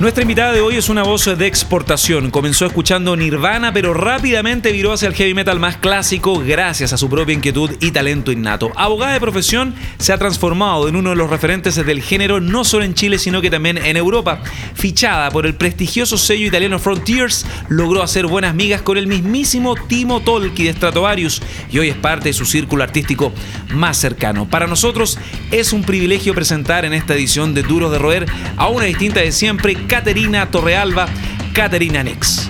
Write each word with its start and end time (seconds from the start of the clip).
Nuestra 0.00 0.22
invitada 0.22 0.52
de 0.52 0.60
hoy 0.60 0.74
es 0.74 0.88
una 0.88 1.04
voz 1.04 1.24
de 1.38 1.46
exportación. 1.46 2.32
Comenzó 2.32 2.66
escuchando 2.66 3.14
Nirvana, 3.14 3.72
pero 3.72 3.94
rápidamente 3.94 4.72
viró 4.72 4.92
hacia 4.92 5.06
el 5.06 5.14
heavy 5.14 5.34
metal 5.34 5.60
más 5.60 5.76
clásico 5.76 6.42
gracias 6.44 6.92
a 6.92 6.96
su 6.96 7.08
propia 7.08 7.32
inquietud 7.32 7.70
y 7.80 7.92
talento 7.92 8.32
innato. 8.32 8.72
Abogada 8.74 9.12
de 9.12 9.20
profesión, 9.20 9.72
se 9.98 10.12
ha 10.12 10.18
transformado 10.18 10.88
en 10.88 10.96
uno 10.96 11.10
de 11.10 11.16
los 11.16 11.30
referentes 11.30 11.76
del 11.76 12.02
género 12.02 12.40
no 12.40 12.64
solo 12.64 12.84
en 12.84 12.94
Chile, 12.94 13.18
sino 13.18 13.40
que 13.40 13.50
también 13.50 13.78
en 13.78 13.96
Europa. 13.96 14.42
Fichada 14.74 15.30
por 15.30 15.46
el 15.46 15.54
prestigioso 15.54 16.18
sello 16.18 16.44
italiano 16.44 16.80
Frontiers, 16.80 17.46
logró 17.68 18.02
hacer 18.02 18.26
buenas 18.26 18.52
migas 18.52 18.82
con 18.82 18.98
el 18.98 19.06
mismísimo 19.06 19.76
Timo 19.76 20.22
Tolki 20.22 20.64
de 20.64 20.72
Stratovarius 20.72 21.40
y 21.70 21.78
hoy 21.78 21.90
es 21.90 21.96
parte 21.96 22.30
de 22.30 22.32
su 22.32 22.46
círculo 22.46 22.82
artístico 22.82 23.32
más 23.70 23.96
cercano. 23.96 24.48
Para 24.50 24.66
nosotros 24.66 25.18
es 25.52 25.72
un 25.72 25.84
privilegio 25.84 26.34
presentar 26.34 26.84
en 26.84 26.94
esta 26.94 27.14
edición 27.14 27.54
de 27.54 27.62
Duros 27.62 27.92
de 27.92 27.98
Roer 27.98 28.26
a 28.56 28.66
una 28.66 28.86
distinta 28.86 29.20
de 29.20 29.30
siempre, 29.30 29.76
Caterina 29.88 30.50
Torrealba, 30.50 31.06
Caterina 31.52 32.02
Nex. 32.02 32.48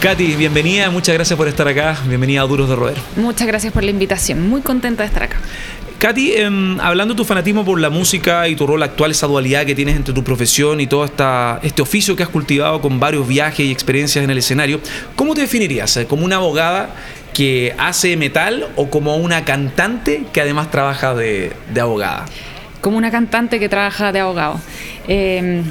Katy, 0.00 0.36
bienvenida, 0.36 0.90
muchas 0.90 1.14
gracias 1.14 1.36
por 1.36 1.48
estar 1.48 1.66
acá, 1.66 1.98
bienvenida 2.06 2.42
a 2.42 2.46
Duros 2.46 2.68
de 2.68 2.76
Roer. 2.76 2.96
Muchas 3.16 3.46
gracias 3.46 3.72
por 3.72 3.82
la 3.82 3.90
invitación, 3.90 4.46
muy 4.46 4.60
contenta 4.60 5.02
de 5.02 5.06
estar 5.06 5.22
acá. 5.22 5.38
Katy, 5.98 6.34
em, 6.34 6.78
hablando 6.80 7.14
de 7.14 7.18
tu 7.18 7.24
fanatismo 7.24 7.64
por 7.64 7.80
la 7.80 7.88
música 7.88 8.46
y 8.48 8.56
tu 8.56 8.66
rol 8.66 8.82
actual, 8.82 9.12
esa 9.12 9.26
dualidad 9.26 9.64
que 9.64 9.74
tienes 9.74 9.96
entre 9.96 10.12
tu 10.12 10.22
profesión 10.22 10.82
y 10.82 10.86
todo 10.86 11.06
esta, 11.06 11.60
este 11.62 11.80
oficio 11.80 12.14
que 12.14 12.22
has 12.22 12.28
cultivado 12.28 12.82
con 12.82 13.00
varios 13.00 13.26
viajes 13.26 13.64
y 13.64 13.72
experiencias 13.72 14.22
en 14.22 14.30
el 14.30 14.36
escenario, 14.36 14.80
¿cómo 15.16 15.34
te 15.34 15.40
definirías? 15.40 15.98
¿Como 16.06 16.26
una 16.26 16.36
abogada 16.36 16.94
que 17.34 17.74
hace 17.78 18.16
metal 18.16 18.68
o 18.76 18.88
como 18.88 19.16
una 19.16 19.44
cantante 19.44 20.24
que 20.32 20.40
además 20.40 20.70
trabaja 20.70 21.14
de, 21.14 21.52
abogada? 21.78 22.24
Como 22.80 22.96
una 22.96 23.10
cantante 23.10 23.58
que 23.58 23.68
trabaja 23.68 24.12
de 24.12 24.20
abogado. 24.20 24.60
Em, 25.06 25.64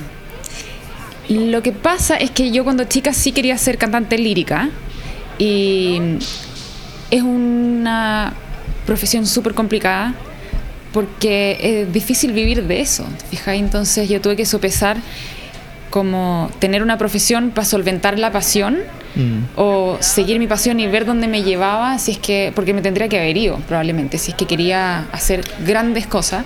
lo 1.29 1.63
que 1.63 1.71
pasa 1.71 2.17
es 2.17 2.29
que 2.31 2.51
yo 2.51 2.63
cuando 2.63 2.83
chica 2.83 3.13
sí 3.13 3.31
quería 3.31 3.57
ser 3.57 3.77
cantante 3.77 4.17
lírica 4.17 4.69
y 5.39 5.99
es 7.09 7.23
una 7.23 8.33
profesión 8.85 9.25
súper 9.25 9.53
complicada 9.53 10.13
porque 10.91 11.57
es 11.61 11.93
difícil 11.93 12.33
vivir 12.33 12.63
de 12.63 12.81
eso, 12.81 13.05
¿te 13.31 13.55
Entonces 13.55 14.07
yo 14.09 14.21
tuve 14.21 14.35
que 14.35 14.45
sopesar 14.45 14.97
como 15.89 16.51
tener 16.59 16.83
una 16.83 16.97
profesión 16.97 17.51
para 17.51 17.65
solventar 17.65 18.19
la 18.19 18.31
pasión 18.31 18.79
mm. 19.15 19.39
o 19.55 19.97
seguir 19.99 20.39
mi 20.39 20.47
pasión 20.47 20.79
y 20.79 20.87
ver 20.87 21.05
dónde 21.05 21.27
me 21.27 21.43
llevaba, 21.43 21.97
si 21.99 22.11
es 22.11 22.17
que, 22.17 22.51
porque 22.55 22.73
me 22.73 22.81
tendría 22.81 23.07
que 23.07 23.19
haber 23.19 23.37
ido 23.37 23.57
probablemente, 23.67 24.17
si 24.17 24.31
es 24.31 24.37
que 24.37 24.45
quería 24.45 25.05
hacer 25.11 25.43
grandes 25.65 26.07
cosas, 26.07 26.45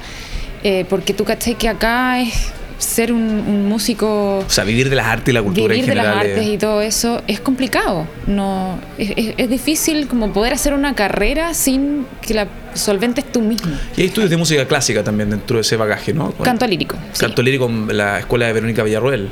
eh, 0.64 0.86
porque 0.90 1.14
tú 1.14 1.23
caché 1.23 1.56
que 1.56 1.70
acá 1.70 2.20
es 2.20 2.52
ser 2.78 3.12
un, 3.12 3.68
músico... 3.68 4.40
O 4.40 4.50
sea, 4.50 4.64
vivir 4.64 4.90
de 4.90 4.95
las 4.95 5.08
artes 5.08 5.30
y 5.30 5.34
la 5.34 5.42
cultura 5.42 5.73
vivir 5.73 5.90
de 5.90 5.95
las 5.95 6.06
artes 6.08 6.45
y 6.45 6.58
todo 6.58 6.82
eso 6.82 7.22
es 7.28 7.40
complicado. 7.40 8.08
No, 8.28 8.80
es, 8.98 9.50
difícil 9.50 10.08
como 10.08 10.32
poder 10.32 10.54
hacer 10.54 10.73
una 10.73 10.94
carrera 10.94 11.54
sin 11.54 12.06
que 12.22 12.34
la 12.34 12.48
solventes 12.78 13.31
tú 13.31 13.42
mismo. 13.42 13.72
Y 13.95 14.02
hay 14.02 14.08
estudios 14.08 14.30
de 14.30 14.38
música 14.38 14.67
clásica 14.67 15.03
también 15.03 15.30
dentro 15.30 15.58
de 15.58 15.61
ese 15.61 15.75
bagaje, 15.75 16.14
¿no? 16.14 16.31
Canto 16.31 16.67
lírico. 16.67 16.97
Canto 17.17 17.42
lírico 17.42 17.66
con 17.66 17.95
la 17.95 18.20
escuela 18.20 18.47
de 18.47 18.53
Verónica 18.53 18.83
Villarroel. 18.83 19.30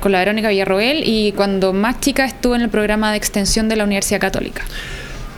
Con 0.00 0.12
la 0.12 0.18
Verónica 0.20 0.48
Villarroel 0.48 1.02
y 1.04 1.32
cuando 1.32 1.72
más 1.72 2.00
chica 2.00 2.24
estuve 2.24 2.56
en 2.56 2.62
el 2.62 2.70
programa 2.70 3.10
de 3.10 3.18
extensión 3.18 3.68
de 3.68 3.76
la 3.76 3.84
Universidad 3.84 4.20
Católica. 4.20 4.62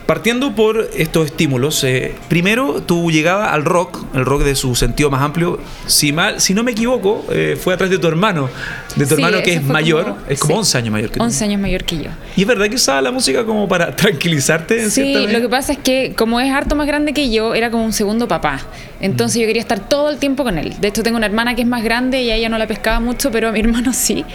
Partiendo 0.09 0.55
por 0.55 0.89
estos 0.97 1.27
estímulos, 1.27 1.83
eh, 1.83 2.15
primero 2.29 2.81
tu 2.81 3.11
llegada 3.11 3.53
al 3.53 3.63
rock, 3.63 4.03
el 4.15 4.25
rock 4.25 4.41
de 4.41 4.55
su 4.55 4.73
sentido 4.73 5.11
más 5.11 5.21
amplio, 5.21 5.59
si, 5.85 6.11
mal, 6.11 6.41
si 6.41 6.55
no 6.55 6.63
me 6.63 6.71
equivoco, 6.71 7.23
eh, 7.29 7.55
fue 7.61 7.75
a 7.75 7.77
través 7.77 7.91
de 7.91 7.99
tu 7.99 8.07
hermano, 8.07 8.49
de 8.95 9.05
tu 9.05 9.13
hermano 9.13 9.43
que 9.43 9.53
es 9.53 9.63
mayor, 9.63 10.15
es 10.27 10.39
como 10.39 10.55
11 10.55 10.77
años 10.79 10.91
mayor 10.93 11.11
que 11.11 11.19
tú. 11.19 11.23
11 11.23 11.43
años 11.43 11.61
mayor 11.61 11.83
que 11.83 11.97
yo. 11.97 12.09
¿Y 12.35 12.41
es 12.41 12.47
verdad 12.47 12.67
que 12.69 12.75
usaba 12.77 13.03
la 13.03 13.11
música 13.11 13.45
como 13.45 13.67
para 13.67 13.95
tranquilizarte? 13.95 14.81
En 14.81 14.89
sí, 14.89 15.13
lo 15.27 15.41
que 15.41 15.47
pasa 15.47 15.73
es 15.73 15.77
que 15.77 16.15
como 16.17 16.39
es 16.39 16.51
harto 16.51 16.75
más 16.75 16.87
grande 16.87 17.13
que 17.13 17.29
yo, 17.29 17.53
era 17.53 17.69
como 17.69 17.85
un 17.85 17.93
segundo 17.93 18.27
papá. 18.27 18.61
Entonces 19.01 19.37
mm. 19.37 19.41
yo 19.41 19.45
quería 19.45 19.61
estar 19.61 19.87
todo 19.87 20.09
el 20.09 20.17
tiempo 20.17 20.43
con 20.43 20.57
él. 20.57 20.73
De 20.81 20.87
hecho 20.87 21.03
tengo 21.03 21.17
una 21.17 21.27
hermana 21.27 21.53
que 21.53 21.61
es 21.61 21.67
más 21.67 21.83
grande 21.83 22.23
y 22.23 22.31
a 22.31 22.35
ella 22.35 22.49
no 22.49 22.57
la 22.57 22.65
pescaba 22.65 22.99
mucho, 22.99 23.29
pero 23.29 23.49
a 23.49 23.51
mi 23.51 23.59
hermano 23.59 23.93
sí. 23.93 24.25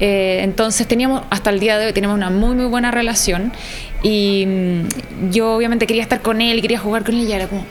Eh, 0.00 0.40
entonces 0.42 0.86
teníamos, 0.86 1.22
hasta 1.30 1.50
el 1.50 1.60
día 1.60 1.78
de 1.78 1.86
hoy, 1.86 1.92
tenemos 1.92 2.16
una 2.16 2.30
muy, 2.30 2.54
muy 2.54 2.66
buena 2.66 2.90
relación 2.90 3.52
y 4.02 4.46
mm, 4.46 5.30
yo 5.30 5.54
obviamente 5.54 5.86
quería 5.86 6.02
estar 6.02 6.22
con 6.22 6.40
él, 6.40 6.62
quería 6.62 6.78
jugar 6.78 7.04
con 7.04 7.14
él 7.14 7.28
y 7.28 7.32
era 7.32 7.46
como, 7.46 7.66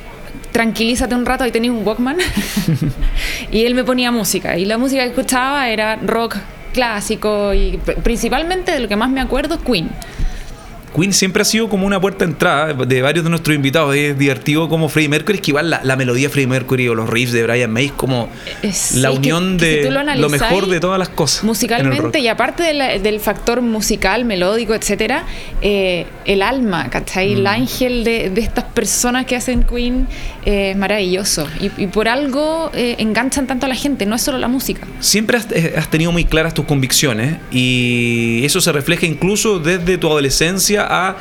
tranquilízate 0.52 1.16
un 1.16 1.26
rato, 1.26 1.44
ahí 1.44 1.52
tenía 1.52 1.72
un 1.72 1.86
Walkman. 1.86 2.18
y 3.52 3.66
él 3.66 3.76
me 3.76 3.84
ponía 3.84 4.12
música 4.12 4.58
y 4.58 4.66
la 4.66 4.78
música 4.78 5.04
que 5.04 5.10
escuchaba 5.10 5.70
era 5.70 5.96
rock 5.96 6.38
clásico 6.74 7.54
y 7.54 7.80
principalmente 8.04 8.72
de 8.72 8.80
lo 8.80 8.88
que 8.88 8.96
más 8.96 9.10
me 9.10 9.22
acuerdo 9.22 9.60
Queen. 9.62 9.90
Queen 10.96 11.14
siempre 11.14 11.42
ha 11.42 11.46
sido 11.46 11.70
como 11.70 11.86
una 11.86 12.00
puerta 12.00 12.26
de 12.26 12.32
entrada 12.32 12.74
de 12.74 13.02
varios 13.02 13.24
de 13.24 13.30
nuestros 13.30 13.56
invitados. 13.56 13.96
Es 13.96 14.18
divertido 14.18 14.68
como 14.70 14.90
Freddie 14.90 15.10
Mercury, 15.10 15.38
es 15.38 15.42
que 15.42 15.52
igual 15.52 15.70
la, 15.70 15.96
melodía 15.96 16.28
de 16.28 16.34
Freddie 16.34 16.48
Mercury 16.48 16.88
o 16.88 16.96
los 16.96 17.10
riffs 17.10 17.32
de 17.34 17.44
Brian 17.44 17.72
May 17.72 17.88
es 17.88 17.92
como 17.92 18.30
eh, 18.64 18.72
la 18.96 19.12
unión 19.12 19.58
de 19.58 19.90
lo, 19.92 20.30
mejor 20.30 20.68
de 20.68 20.80
todas 20.80 21.00
las 21.00 21.10
cosas. 21.10 21.44
Musicalmente, 21.44 22.20
y 22.20 22.28
aparte 22.28 22.64
del 23.00 23.20
factor 23.20 23.62
musical, 23.62 24.26
melódico, 24.26 24.74
etcétera, 24.74 25.26
eh, 25.62 26.06
el 26.26 26.42
alma, 26.42 26.90
¿cachai? 26.90 27.34
El 27.34 27.44
mm. 27.44 27.48
ángel 27.48 28.04
de, 28.04 28.32
estas 28.38 28.66
personas 28.66 29.26
que 29.26 29.36
hacen 29.36 29.64
Queen 29.64 30.08
eh, 30.46 30.72
es 30.72 30.78
maravilloso. 30.78 31.48
Y, 31.60 31.88
por 31.88 32.08
algo 32.08 32.72
enganchan 32.74 33.48
tanto 33.48 33.66
a 33.66 33.70
la 33.70 33.76
gente, 33.76 34.06
no 34.06 34.16
es 34.16 34.22
solo 34.22 34.38
la 34.38 34.48
música. 34.48 34.88
Siempre 35.00 35.38
has, 35.38 35.48
has 35.78 35.90
tenido 35.90 36.12
muy 36.12 36.26
claras 36.26 36.54
tus 36.54 36.66
convicciones 36.66 37.38
y 37.52 38.42
eso 38.44 38.62
se 38.62 38.72
refleja 38.72 39.06
incluso 39.06 39.60
desde 39.60 39.98
tu 39.98 40.08
adolescencia 40.08 40.79
a 40.88 41.18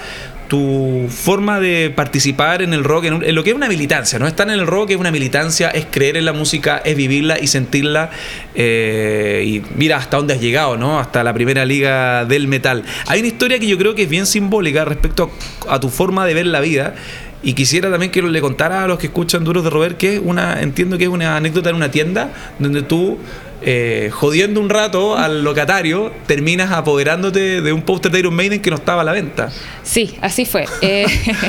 tu 0.48 1.06
forma 1.10 1.60
de 1.60 1.90
participar 1.94 2.62
en 2.62 2.72
el 2.72 2.82
rock, 2.82 3.04
en, 3.04 3.34
lo 3.34 3.44
que 3.44 3.50
es 3.50 3.56
una 3.56 3.68
militancia, 3.68 4.18
no 4.18 4.26
estar 4.26 4.48
en 4.48 4.54
el 4.54 4.66
rock 4.66 4.90
es 4.90 4.96
una 4.96 5.10
militancia, 5.10 5.68
es 5.68 5.86
creer 5.90 6.16
en 6.16 6.24
la 6.24 6.32
música, 6.32 6.80
es 6.84 6.96
vivirla 6.96 7.38
y 7.38 7.46
sentirla. 7.46 8.10
Eh, 8.54 9.44
y 9.46 9.62
mira 9.76 9.98
hasta 9.98 10.16
dónde 10.16 10.34
has 10.34 10.40
llegado, 10.40 10.76
¿no? 10.76 10.98
Hasta 10.98 11.22
la 11.22 11.34
primera 11.34 11.64
liga 11.64 12.24
del 12.24 12.48
metal. 12.48 12.82
Hay 13.06 13.20
una 13.20 13.28
historia 13.28 13.58
que 13.58 13.66
yo 13.66 13.76
creo 13.78 13.94
que 13.94 14.04
es 14.04 14.08
bien 14.08 14.26
simbólica 14.26 14.84
respecto 14.84 15.30
a, 15.68 15.78
tu 15.78 15.90
forma 15.90 16.26
de 16.26 16.34
ver 16.34 16.46
la 16.46 16.60
vida. 16.60 16.94
Y 17.40 17.52
quisiera 17.52 17.88
también 17.88 18.10
que 18.10 18.20
le 18.20 18.40
contara 18.40 18.82
a 18.82 18.88
los 18.88 18.98
que 18.98 19.06
escuchan 19.06 19.44
Duros 19.44 19.62
de 19.62 19.70
Robert 19.70 19.96
que 19.96 20.14
es 20.14 20.20
una, 20.24 20.60
entiendo 20.60 20.98
que 20.98 21.04
es 21.04 21.10
una 21.10 21.36
anécdota 21.36 21.70
en 21.70 21.76
una 21.76 21.88
tienda 21.88 22.32
donde 22.58 22.82
tú 22.82 23.18
eh, 23.60 24.10
jodiendo 24.12 24.60
un 24.60 24.70
rato 24.70 25.16
al 25.16 25.42
locatario, 25.42 26.12
terminas 26.26 26.70
apoderándote 26.70 27.60
de 27.60 27.72
un 27.72 27.82
póster 27.82 28.12
de 28.12 28.20
Iron 28.20 28.34
Maiden 28.34 28.62
que 28.62 28.70
no 28.70 28.76
estaba 28.76 29.02
a 29.02 29.04
la 29.04 29.12
venta. 29.12 29.50
Sí, 29.82 30.16
así 30.20 30.44
fue. 30.44 30.66
Eh, 30.80 31.06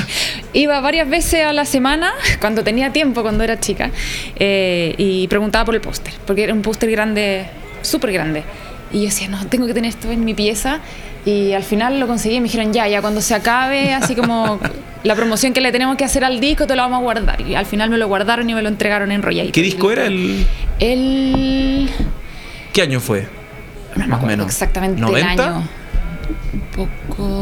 iba 0.52 0.80
varias 0.80 1.08
veces 1.08 1.44
a 1.44 1.52
la 1.52 1.64
semana, 1.64 2.12
cuando 2.40 2.64
tenía 2.64 2.92
tiempo, 2.92 3.22
cuando 3.22 3.44
era 3.44 3.60
chica, 3.60 3.90
eh, 4.36 4.94
y 4.98 5.28
preguntaba 5.28 5.64
por 5.64 5.74
el 5.74 5.80
póster, 5.80 6.12
porque 6.26 6.42
era 6.42 6.52
un 6.52 6.62
póster 6.62 6.90
grande, 6.90 7.46
súper 7.82 8.12
grande. 8.12 8.42
Y 8.92 8.98
yo 9.00 9.04
decía, 9.04 9.28
no, 9.28 9.46
tengo 9.46 9.66
que 9.66 9.74
tener 9.74 9.90
esto 9.90 10.10
en 10.10 10.24
mi 10.24 10.34
pieza. 10.34 10.80
Y 11.24 11.52
al 11.52 11.62
final 11.62 12.00
lo 12.00 12.06
conseguí 12.06 12.36
y 12.36 12.40
me 12.40 12.44
dijeron, 12.44 12.72
ya, 12.72 12.88
ya 12.88 13.00
cuando 13.00 13.20
se 13.20 13.34
acabe, 13.34 13.92
así 13.92 14.14
como 14.14 14.58
la 15.04 15.14
promoción 15.14 15.52
que 15.52 15.60
le 15.60 15.72
tenemos 15.72 15.96
que 15.96 16.04
hacer 16.04 16.24
al 16.24 16.40
disco, 16.40 16.66
te 16.66 16.76
lo 16.76 16.82
vamos 16.82 16.98
a 16.98 17.02
guardar. 17.02 17.40
Y 17.40 17.54
al 17.54 17.66
final 17.66 17.90
me 17.90 17.98
lo 17.98 18.08
guardaron 18.08 18.48
y 18.48 18.54
me 18.54 18.62
lo 18.62 18.68
entregaron 18.68 19.12
en 19.12 19.22
Royal. 19.22 19.52
¿Qué 19.52 19.62
disco 19.62 19.90
era 19.90 20.06
el...? 20.06 20.46
El... 20.78 21.90
¿Qué 22.72 22.82
año 22.82 23.00
fue? 23.00 23.28
Más 23.96 24.22
o 24.22 24.26
menos. 24.26 24.46
Exactamente 24.46 25.02
¿90? 25.02 25.16
el 25.16 25.24
año 25.24 25.68
un 26.52 26.60
poco. 26.60 27.39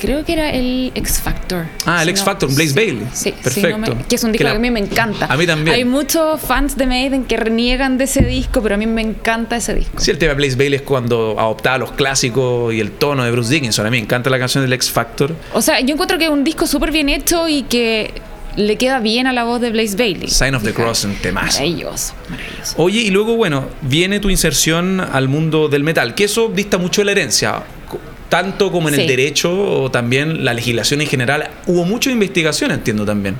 Creo 0.00 0.24
que 0.24 0.32
era 0.32 0.50
el 0.50 0.92
X 0.94 1.20
Factor. 1.20 1.66
Ah, 1.84 2.02
el 2.02 2.08
X 2.10 2.22
Factor, 2.22 2.52
Blaze 2.54 2.74
Bailey. 2.74 3.06
Sí, 3.12 3.32
perfecto. 3.32 3.96
que 4.08 4.16
es 4.16 4.24
un 4.24 4.32
disco 4.32 4.44
que, 4.46 4.50
a 4.50 4.58
mí 4.58 4.70
me 4.70 4.80
encanta. 4.80 5.26
A 5.26 5.36
mí 5.36 5.46
también. 5.46 5.74
Hay 5.74 5.84
muchos 5.84 6.40
fans 6.40 6.76
de 6.76 6.86
Maiden 6.86 7.24
que 7.24 7.36
reniegan 7.36 7.98
de 7.98 8.04
ese 8.04 8.22
disco, 8.22 8.62
pero 8.62 8.74
a 8.74 8.78
mí 8.78 8.86
me 8.86 9.02
encanta 9.02 9.56
ese 9.56 9.74
disco. 9.74 9.98
Sí, 9.98 10.10
el 10.10 10.18
tema 10.18 10.30
de 10.30 10.36
Blaze 10.36 10.56
Bailey 10.56 10.76
es 10.76 10.82
cuando 10.82 11.36
adoptaba 11.38 11.78
los 11.78 11.92
clásicos 11.92 12.72
y 12.74 12.80
el 12.80 12.92
tono 12.92 13.24
de 13.24 13.30
Bruce 13.30 13.52
Dickinson. 13.52 13.86
A 13.86 13.90
mí 13.90 13.96
me 13.96 14.02
encanta 14.02 14.30
la 14.30 14.38
canción 14.38 14.64
del 14.64 14.72
X 14.72 14.90
Factor. 14.90 15.34
O 15.52 15.62
sea, 15.62 15.80
yo 15.80 15.92
encuentro 15.92 16.18
que 16.18 16.24
es 16.24 16.30
un 16.30 16.44
disco 16.44 16.66
súper 16.66 16.92
bien 16.92 17.08
hecho 17.08 17.48
y 17.48 17.62
que 17.62 18.12
le 18.56 18.76
queda 18.76 19.00
bien 19.00 19.26
a 19.26 19.32
la 19.32 19.44
voz 19.44 19.60
de 19.60 19.70
Blaze 19.70 19.96
Bailey. 19.96 20.28
Sign 20.28 20.54
of 20.54 20.62
the 20.64 20.72
Cross 20.72 21.04
en 21.04 21.16
temas. 21.16 21.54
Maravilloso, 21.54 22.14
maravilloso. 22.28 22.74
Oye, 22.78 23.00
y 23.00 23.10
luego, 23.10 23.36
bueno, 23.36 23.68
viene 23.82 24.18
tu 24.18 24.30
inserción 24.30 25.00
al 25.00 25.28
mundo 25.28 25.68
del 25.68 25.84
metal, 25.84 26.14
que 26.14 26.24
eso 26.24 26.48
dista 26.48 26.78
mucho 26.78 27.02
de 27.02 27.06
la 27.06 27.12
herencia 27.12 27.62
tanto 28.36 28.70
como 28.70 28.90
en 28.90 28.96
el 28.96 29.06
derecho 29.06 29.50
o 29.50 29.90
también 29.90 30.44
la 30.44 30.52
legislación 30.52 31.00
en 31.00 31.06
general, 31.06 31.48
hubo 31.66 31.86
mucha 31.86 32.10
investigación, 32.10 32.70
entiendo 32.70 33.06
también. 33.06 33.36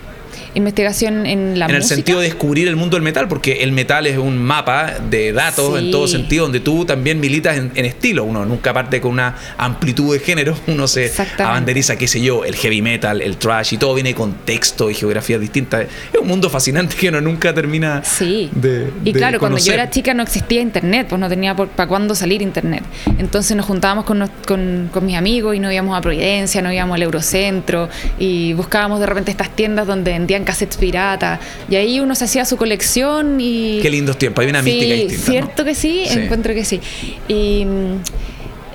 Investigación 0.57 1.27
en 1.27 1.59
la 1.59 1.67
en 1.67 1.73
música. 1.73 1.77
el 1.77 1.83
sentido 1.85 2.19
de 2.21 2.27
descubrir 2.27 2.67
el 2.69 2.77
mundo 2.77 2.97
del 2.97 3.03
metal, 3.03 3.29
porque 3.29 3.63
el 3.63 3.73
metal 3.73 4.07
es 4.07 4.19
un 4.19 4.39
mapa 4.39 4.95
de 5.11 5.33
datos 5.33 5.79
Sí. 5.79 5.85
en 5.85 5.91
todo 5.91 6.09
sentido, 6.09 6.45
donde 6.45 6.61
tú 6.61 6.85
también 6.85 7.21
militas 7.21 7.57
en, 7.57 7.71
en 7.75 7.85
estilo. 7.85 8.25
Uno 8.25 8.45
nunca 8.45 8.73
parte 8.73 9.01
con 9.01 9.13
una 9.13 9.37
amplitud 9.59 10.13
de 10.13 10.21
género, 10.21 10.57
uno 10.67 10.89
se 10.89 11.13
abanderiza, 11.39 11.97
qué 11.97 12.09
sé 12.09 12.21
yo, 12.21 12.45
el 12.45 12.55
heavy 12.57 12.83
metal, 12.83 13.21
el 13.23 13.37
trash, 13.37 13.75
y 13.75 13.77
todo 13.79 13.95
viene 13.95 14.11
de 14.11 14.15
contexto 14.15 14.91
y 14.91 14.95
geografías 14.95 15.41
distintas. 15.41 15.87
Es 16.13 16.21
un 16.21 16.27
mundo 16.29 16.49
fascinante 16.51 16.97
que 16.97 17.09
uno 17.09 17.21
nunca 17.21 17.53
termina 17.55 18.03
Sí. 18.05 18.51
de. 18.53 18.91
y 19.05 19.13
de 19.13 19.19
claro, 19.19 19.39
cuando 19.39 19.59
yo 19.59 19.73
era 19.73 19.91
chica 19.91 20.15
no 20.15 20.23
existía 20.23 20.61
internet, 20.61 21.07
pues 21.09 21.21
no 21.21 21.29
tenía 21.29 21.55
para 21.55 21.87
cuándo 21.89 22.15
salir 22.15 22.43
internet. 22.43 22.83
Entonces 23.19 23.57
nos 23.57 23.67
juntábamos 23.67 24.05
con, 24.05 24.19
nos- 24.19 24.31
con, 24.47 24.89
con 24.93 25.05
mis 25.07 25.17
amigos 25.17 25.55
y 25.55 25.61
nos 25.61 25.73
íbamos 25.73 25.97
a 25.97 26.01
Providencia, 26.01 26.63
nos 26.63 26.73
íbamos 26.73 26.95
al 26.95 27.03
Eurocentro 27.03 27.89
y 28.19 28.53
buscábamos 28.55 29.01
de 29.01 29.07
repente 29.07 29.31
estas 29.31 29.51
tiendas 29.51 29.87
donde 29.87 30.13
vendían 30.13 30.45
cassettes 30.47 30.79
piratas. 30.79 31.39
Y 31.69 31.77
ahí 31.77 32.01
uno 32.01 32.15
se 32.15 32.25
hacía 32.25 32.47
su 32.47 32.57
colección 32.57 33.39
y. 33.41 33.81
Qué 33.83 33.91
lindos 33.91 34.17
tiempos, 34.17 34.43
hay 34.43 34.49
una 34.51 34.63
sí, 34.63 34.71
mística 34.73 34.95
distinta. 34.95 35.27
¿no? 35.27 35.33
Cierto 35.33 35.65
que 35.67 35.75
sí, 35.75 36.05
Sí. 36.09 36.19
encuentro 36.21 36.55
que 36.55 36.65
sí. 36.65 36.81
Y. 37.29 37.65
mm, 37.67 38.01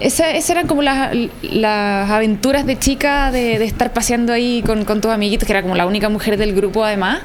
esa- 0.01 0.31
Esas 0.31 0.49
eran 0.51 0.67
como 0.67 0.81
las, 0.81 1.15
las 1.43 2.09
aventuras 2.09 2.65
de 2.65 2.77
chica 2.77 3.31
de, 3.31 3.59
de 3.59 3.65
estar 3.65 3.93
paseando 3.93 4.33
ahí 4.33 4.63
con, 4.65 4.83
con 4.85 4.99
tus 5.01 5.11
amiguitos, 5.11 5.45
que 5.47 5.53
era 5.53 5.61
como 5.61 5.75
la 5.75 5.85
única 5.85 6.09
mujer 6.09 6.37
del 6.37 6.53
grupo 6.55 6.83
además, 6.83 7.19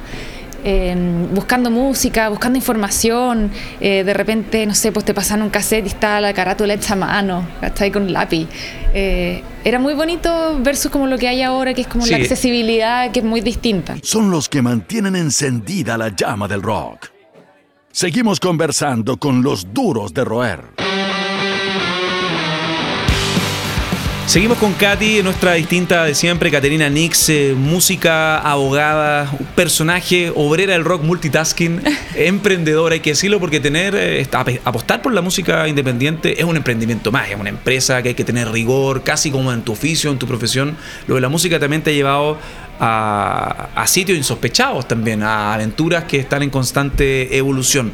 eh, 0.63 0.95
buscando 1.33 1.69
música, 1.69 2.29
buscando 2.29 2.57
información. 2.57 3.51
eh, 3.79 4.03
de 4.03 4.13
repente, 4.13 4.65
no 4.65 4.75
sé, 4.75 4.91
pues 4.91 5.05
te 5.05 5.13
pasan 5.13 5.41
un 5.41 5.49
cassette 5.49 5.85
y 5.85 5.89
está 5.89 6.19
la 6.21 6.33
carátula 6.33 6.73
hecha 6.73 6.93
a 6.93 6.97
mano, 6.97 7.47
está 7.61 7.83
ahí 7.83 7.91
con 7.91 8.11
lápiz. 8.11 8.47
Eh, 8.93 9.43
era 9.63 9.79
muy 9.79 9.93
bonito 9.93 10.57
versus 10.59 10.91
como 10.91 11.07
lo 11.07 11.17
que 11.17 11.27
hay 11.27 11.41
ahora, 11.41 11.73
que 11.73 11.81
es 11.81 11.87
como 11.87 12.05
la 12.05 12.17
accesibilidad, 12.17 13.11
que 13.11 13.19
es 13.19 13.25
muy 13.25 13.41
distinta. 13.41 13.97
Son 14.01 14.31
los 14.31 14.49
que 14.49 14.61
mantienen 14.61 15.15
encendida 15.15 15.97
la 15.97 16.09
llama 16.09 16.47
del 16.47 16.61
rock. 16.61 17.09
Seguimos 17.91 18.39
conversando 18.39 19.17
con 19.17 19.41
los 19.41 19.73
duros 19.73 20.13
de 20.13 20.23
roer. 20.23 20.86
Seguimos 24.27 24.57
con 24.57 24.73
Katy, 24.73 25.23
nuestra 25.23 25.53
distinta 25.53 26.03
de 26.03 26.13
siempre, 26.13 26.51
Caterina 26.51 26.89
Nix, 26.89 27.29
eh, 27.29 27.55
música, 27.57 28.39
abogada, 28.39 29.31
personaje, 29.55 30.33
obrera 30.35 30.73
del 30.73 30.83
rock, 30.83 31.01
multitasking, 31.03 31.81
emprendedora, 32.15 32.95
hay 32.95 32.99
que 32.99 33.11
decirlo 33.11 33.39
porque 33.39 33.61
tener, 33.61 33.95
eh, 33.95 34.27
apostar 34.65 35.01
por 35.01 35.13
la 35.13 35.21
música 35.21 35.65
independiente 35.69 36.41
es 36.41 36.43
un 36.43 36.57
emprendimiento 36.57 37.09
más, 37.09 37.29
es 37.29 37.39
una 37.39 37.47
empresa 37.47 38.01
que 38.03 38.09
hay 38.09 38.15
que 38.15 38.25
tener 38.25 38.51
rigor, 38.51 39.01
casi 39.01 39.31
como 39.31 39.53
en 39.53 39.61
tu 39.61 39.71
oficio, 39.71 40.11
en 40.11 40.19
tu 40.19 40.27
profesión. 40.27 40.75
Lo 41.07 41.15
de 41.15 41.21
la 41.21 41.29
música 41.29 41.57
también 41.57 41.81
te 41.81 41.91
ha 41.91 41.93
llevado 41.93 42.37
a, 42.81 43.69
a 43.75 43.87
sitios 43.87 44.17
insospechados 44.17 44.89
también, 44.89 45.23
a 45.23 45.53
aventuras 45.53 46.03
que 46.03 46.19
están 46.19 46.43
en 46.43 46.49
constante 46.49 47.37
evolución. 47.37 47.93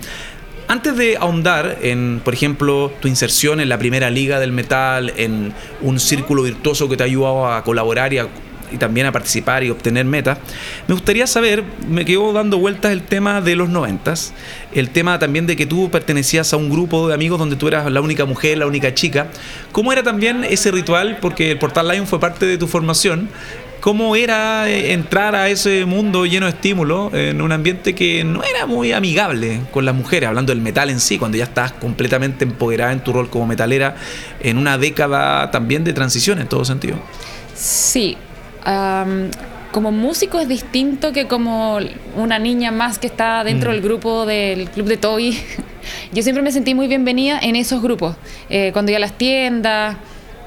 Antes 0.74 0.98
de 0.98 1.18
ahondar 1.18 1.78
en, 1.84 2.20
por 2.26 2.34
ejemplo, 2.34 2.92
tu 3.00 3.08
inserción 3.08 3.60
en 3.60 3.70
la 3.70 3.78
primera 3.78 4.10
liga 4.10 4.40
del 4.40 4.52
metal, 4.52 5.14
en 5.18 5.54
un 5.84 6.00
círculo 6.00 6.42
virtuoso 6.42 6.90
que 6.90 6.98
te 6.98 7.04
ha 7.04 7.06
ayudado 7.06 7.46
a 7.46 7.64
colaborar 7.64 8.12
y, 8.12 8.18
a- 8.18 8.28
y 8.72 8.78
también 8.78 9.06
a 9.06 9.12
participar 9.12 9.64
y 9.64 9.70
obtener 9.70 10.04
metas, 10.06 10.40
me 10.88 10.96
gustaría 10.96 11.28
saber, 11.28 11.64
me 11.88 12.06
quedó 12.06 12.34
dando 12.34 12.58
vueltas 12.58 12.92
el 12.92 13.04
tema 13.04 13.40
de 13.40 13.56
los 13.56 13.70
noventas, 13.70 14.34
el 14.74 14.90
tema 14.90 15.20
también 15.20 15.46
de 15.46 15.56
que 15.56 15.68
tú 15.68 15.92
pertenecías 15.92 16.52
a 16.54 16.58
un 16.58 16.72
grupo 16.72 17.08
de 17.08 17.14
amigos 17.14 17.38
donde 17.38 17.56
tú 17.56 17.68
eras 17.68 17.92
la 17.92 18.02
única 18.02 18.26
mujer, 18.26 18.58
la 18.58 18.66
única 18.66 18.96
chica. 18.96 19.28
¿Cómo 19.72 19.94
era 19.94 20.02
también 20.02 20.44
ese 20.44 20.72
ritual? 20.72 21.20
Porque 21.22 21.52
el 21.52 21.60
Portal 21.60 21.88
Lion 21.88 22.08
fue 22.08 22.20
parte 22.20 22.48
de 22.48 22.58
tu 22.58 22.66
formación. 22.68 23.30
¿Cómo 23.84 24.16
era 24.16 24.70
eh, 24.70 24.94
entrar 24.94 25.36
a 25.36 25.50
ese 25.50 25.84
mundo 25.86 26.26
lleno 26.26 26.46
de 26.46 26.54
estímulos 26.54 27.14
en 27.14 27.42
un 27.42 27.52
ambiente 27.52 27.94
que 27.94 28.24
no 28.24 28.42
era 28.42 28.66
muy 28.66 28.94
amigable 28.94 29.60
con 29.72 29.84
las 29.84 29.94
mujeres, 29.94 30.30
hablando 30.30 30.54
del 30.54 30.62
metal 30.62 30.90
en 30.90 31.02
sí, 31.02 31.18
cuando 31.18 31.38
ya 31.38 31.44
estás 31.44 31.74
completamente 31.74 32.46
empoderada 32.46 32.94
en 32.94 33.02
tu 33.04 33.12
rol 33.12 33.30
como 33.30 33.46
metalera, 33.46 33.98
en 34.40 34.58
una 34.58 34.78
década 34.78 35.52
también 35.52 35.84
de 35.84 35.92
transición 35.92 36.40
en 36.40 36.48
todo 36.48 36.64
sentido? 36.64 36.96
Sí. 37.56 38.16
como 39.74 39.92
músico 39.92 40.40
es 40.40 40.48
distinto 40.48 41.12
que 41.12 41.28
como 41.28 41.78
una 42.16 42.40
niña 42.40 42.72
más 42.72 43.00
que 43.00 43.08
está 43.08 43.44
dentro 43.44 43.70
Mm. 43.70 43.74
del 43.74 43.82
grupo 43.82 44.26
del 44.26 44.70
club 44.70 44.88
de 44.88 44.96
Toby. 44.96 45.38
Yo 46.14 46.24
siempre 46.24 46.42
me 46.42 46.54
sentí 46.54 46.74
muy 46.74 46.88
bienvenida 46.88 47.38
en 47.42 47.58
esos 47.58 47.82
grupos. 47.82 48.16
Eh, 48.50 48.70
cuando 48.72 48.92
iba 48.92 48.98
a 48.98 49.02
las 49.02 49.18
tiendas, 49.18 49.98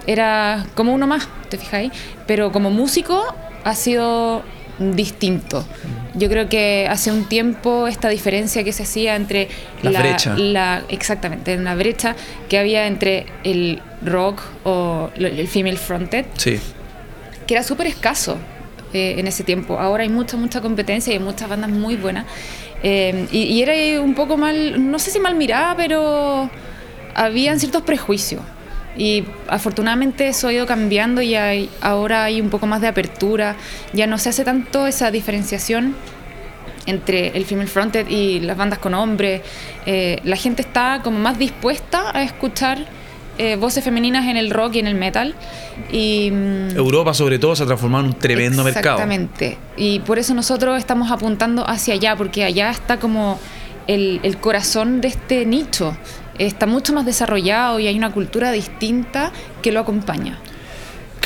era 0.07 0.67
como 0.75 0.93
uno 0.95 1.07
más, 1.07 1.29
¿te 1.49 1.59
fijáis? 1.59 1.93
Pero 2.27 2.53
como 2.53 2.71
músico 2.71 3.23
ha 3.65 3.75
sido 3.75 4.43
distinto. 4.79 5.65
Yo 6.15 6.29
creo 6.29 6.49
que 6.49 6.87
hace 6.91 7.11
un 7.11 7.25
tiempo 7.25 7.87
esta 7.89 8.09
diferencia 8.09 8.63
que 8.63 8.73
se 8.73 8.83
hacía 8.83 9.17
entre 9.17 9.49
La 9.83 10.01
brecha. 10.01 10.35
la- 10.37 10.83
exactamente, 10.89 11.57
una 11.57 11.75
brecha 11.75 12.15
que 12.49 12.59
había 12.59 12.87
entre 12.87 13.27
el 13.45 13.81
rock 14.03 14.43
o 14.65 15.11
el 15.17 15.49
female 15.49 15.77
fronted 15.79 16.27
Sí. 16.37 16.59
que 17.47 17.55
era 17.55 17.63
súper 17.63 17.87
escaso 17.87 18.37
eh, 18.93 19.17
en 19.19 19.27
ese 19.27 19.45
tiempo. 19.45 19.79
Ahora 19.79 20.03
hay 20.05 20.09
mucha, 20.09 20.37
mucha 20.37 20.61
competencia 20.61 21.13
y 21.13 21.17
hay 21.17 21.23
muchas 21.23 21.49
bandas 21.49 21.71
muy 21.71 21.97
buenas. 21.97 22.25
Eh, 22.83 23.27
y, 23.33 23.39
y 23.45 23.63
era 23.63 24.01
un 24.01 24.15
poco 24.15 24.37
mal, 24.37 24.91
no 24.91 24.99
sé 24.99 25.11
si 25.11 25.19
mal 25.19 25.35
mirada, 25.35 25.75
pero 25.77 26.49
habían 27.15 27.59
ciertos 27.59 27.83
prejuicios. 27.83 28.43
Y 28.97 29.25
afortunadamente 29.49 30.29
eso 30.29 30.49
ha 30.49 30.53
ido 30.53 30.67
cambiando 30.67 31.21
y 31.23 31.35
hay, 31.35 31.69
ahora 31.81 32.25
hay 32.25 32.41
un 32.41 32.51
poco 32.51 32.67
más 32.67 32.81
de 32.81 32.89
apertura. 32.89 33.57
Ya 33.93 34.07
no 34.07 34.19
se 34.19 34.31
hace 34.31 34.45
tanto 34.45 34.87
esa 34.87 35.11
diferenciación 35.11 35.95
entre 36.87 37.37
el 37.37 37.45
female 37.45 37.69
fronted 37.69 38.09
y 38.09 38.41
las 38.41 38.57
bandas 38.57 38.79
con 38.79 38.95
hombres. 38.95 39.43
Eh, 39.85 40.21
la 40.25 40.37
gente 40.37 40.63
está 40.63 41.01
como 41.03 41.19
más 41.19 41.39
dispuesta 41.39 42.17
a 42.17 42.23
escuchar 42.23 42.79
eh, 43.39 43.57
voces 43.57 43.85
femeninas 43.85 44.27
en 44.27 44.39
el 44.39 44.51
rock 44.51 44.77
y 44.77 44.79
en 44.79 44.87
el 44.87 44.95
metal. 44.95 45.35
Y, 45.93 46.31
mm, 46.31 46.77
Europa 46.77 47.13
sobre 47.13 47.39
todo 47.39 47.55
se 47.55 47.65
ha 47.65 47.67
transformado 47.67 48.05
en 48.05 48.11
un 48.11 48.19
tremendo 48.19 48.65
mercado. 48.65 48.97
Exactamente. 48.97 49.59
Y 49.77 49.99
por 50.01 50.19
eso 50.19 50.33
nosotros 50.33 50.79
estamos 50.79 51.11
apuntando 51.11 51.69
hacia 51.69 51.95
allá, 51.95 52.17
porque 52.17 52.45
allá 52.45 52.71
está 52.71 52.99
como 52.99 53.39
el, 53.87 54.21
el 54.23 54.39
corazón 54.39 55.03
de 55.03 55.09
este 55.09 55.45
nicho. 55.45 55.97
Está 56.39 56.67
mucho 56.67 56.93
más 56.93 57.07
desarrollado 57.07 57.79
y 57.79 57.87
hay 57.87 57.97
una 57.97 58.13
cultura 58.13 58.53
distinta 58.53 59.33
que 59.63 59.73
lo 59.73 59.81
acompaña. 59.81 60.39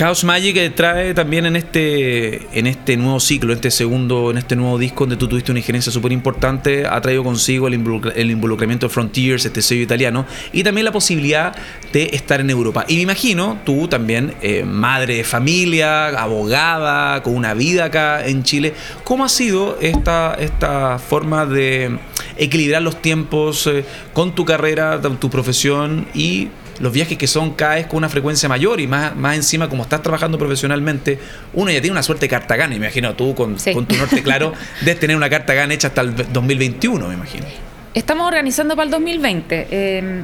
Chaos 0.00 0.25
Magic 0.25 0.75
trae 0.75 1.12
también 1.12 1.44
en 1.44 1.56
este, 1.56 2.58
en 2.58 2.67
este 2.67 2.97
nuevo 2.97 3.20
ciclo, 3.20 3.52
en 3.52 3.58
este 3.58 3.70
segundo, 3.70 4.31
en 4.31 4.38
este 4.38 4.56
nuevo 4.56 4.79
disco 4.79 5.05
donde 5.05 5.19
tú 5.19 5.29
tuviste 5.29 5.52
una 5.52 5.58
injerencia 5.58 5.93
súper 5.93 6.11
importante, 6.11 6.87
ha 6.87 6.99
traído 7.02 7.22
consigo 7.22 7.69
el, 7.69 7.74
involucra- 7.74 8.15
el 8.17 8.31
involucramiento 8.31 8.86
de 8.86 8.94
Frontiers, 8.94 9.44
este 9.44 9.60
sello 9.60 9.82
italiano, 9.82 10.24
y 10.55 10.63
también 10.63 10.86
la 10.86 10.93
posibilidad 10.93 11.55
de 11.93 12.08
estar 12.15 12.41
en 12.41 12.48
Europa. 12.48 12.86
Y 12.89 12.96
me 12.96 13.03
imagino, 13.03 13.58
tú 13.67 13.89
también, 13.89 14.32
eh, 14.41 14.65
madre 14.65 15.17
de 15.17 15.24
familia, 15.24 16.06
abogada, 16.19 17.22
con 17.22 17.34
una 17.34 17.53
vida 17.53 17.84
acá 17.84 18.27
en 18.27 18.43
Chile, 18.43 18.72
¿cómo 19.05 19.27
ha 19.27 19.29
sido 19.29 19.77
esta, 19.82 20.34
esta 20.41 20.98
forma 20.98 21.44
de 21.44 21.98
equilibrar 22.39 22.81
los 22.81 23.03
tiempos 23.03 23.67
eh, 23.67 23.84
con 24.15 24.34
tu 24.34 24.46
carrera, 24.46 24.98
tu 24.98 25.29
profesión 25.29 26.06
y 26.15 26.48
los 26.81 26.93
viajes 26.93 27.17
que 27.19 27.27
son 27.27 27.53
cada 27.53 27.75
vez 27.77 27.87
con 27.87 27.99
una 27.99 28.08
frecuencia 28.08 28.49
mayor 28.49 28.81
y 28.81 28.87
más, 28.87 29.15
más 29.15 29.37
encima 29.37 29.69
como 29.69 29.82
estás 29.82 30.03
trabajando 30.03 30.39
profesionalmente, 30.39 31.19
uno 31.53 31.70
ya 31.70 31.81
tiene 31.81 31.93
una 31.93 32.03
suerte 32.03 32.25
de 32.25 32.31
carta 32.31 32.56
gana, 32.56 32.75
imagino 32.75 33.15
tú 33.15 33.34
con, 33.34 33.58
Sí. 33.58 33.72
con 33.72 33.87
tu 33.87 33.96
norte 33.96 34.22
claro, 34.22 34.53
debes 34.81 34.99
tener 34.99 35.17
una 35.17 35.29
carta 35.31 35.55
gana 35.55 35.75
hecha 35.75 35.89
hasta 35.89 36.01
el 36.01 36.15
2021, 36.32 37.06
me 37.08 37.15
imagino. 37.15 37.46
Estamos 37.94 38.27
organizando 38.27 38.77
para 38.77 38.84
el 38.87 38.91
2020. 38.91 39.69
Eh, 39.70 40.22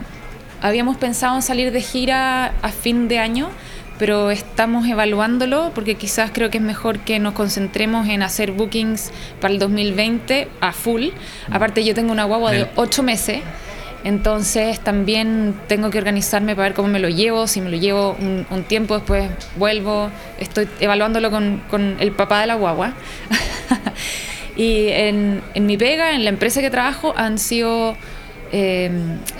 habíamos 0.63 0.97
pensado 0.97 1.37
en 1.37 1.43
salir 1.43 1.73
de 1.73 1.81
gira 1.83 2.55
a 2.63 2.69
fin 2.71 3.09
de 3.09 3.19
año, 3.19 3.51
pero 3.99 4.31
estamos 4.31 4.87
evaluándolo 4.87 5.73
porque 5.75 5.95
quizás 5.95 6.31
creo 6.33 6.51
que 6.51 6.59
es 6.59 6.63
mejor 6.65 6.99
que 7.01 7.19
nos 7.19 7.35
concentremos 7.35 8.09
en 8.09 8.23
hacer 8.23 8.53
bookings 8.53 9.11
para 9.41 9.53
el 9.55 9.59
2020 9.59 10.49
a 10.61 10.73
full. 10.73 11.09
Aparte 11.51 11.83
yo 11.85 11.95
tengo 11.95 12.13
una 12.13 12.25
guagua 12.25 12.53
de. 12.53 12.69
8 12.77 13.03
meses. 13.03 13.41
Entonces 14.07 14.79
también 14.79 15.53
tengo 15.67 15.91
que 15.91 15.99
organizarme 15.99 16.55
para 16.55 16.69
ver 16.69 16.75
cómo 16.75 16.87
me 16.87 17.01
lo 17.01 17.09
llevo, 17.09 17.49
si 17.49 17.61
me 17.61 17.71
lo 17.71 17.77
llevo 17.77 18.17
un, 18.21 18.47
un 18.51 18.63
tiempo, 18.63 18.95
después 18.95 19.29
vuelvo, 19.57 20.13
estoy 20.39 20.69
evaluándolo 20.79 21.29
con, 21.33 21.61
con 21.69 21.97
el 21.99 22.13
papá 22.13 22.41
de 22.41 22.47
la 22.47 22.55
guagua. 22.55 22.93
y 24.57 24.91
en, 24.91 25.43
en 25.55 25.67
mi 25.67 25.77
pega, 25.77 26.13
en 26.13 26.23
la 26.23 26.31
empresa 26.31 26.61
que 26.61 26.71
trabajo, 26.71 27.15
han 27.17 27.37
sido 27.37 27.97
eh, 28.53 28.93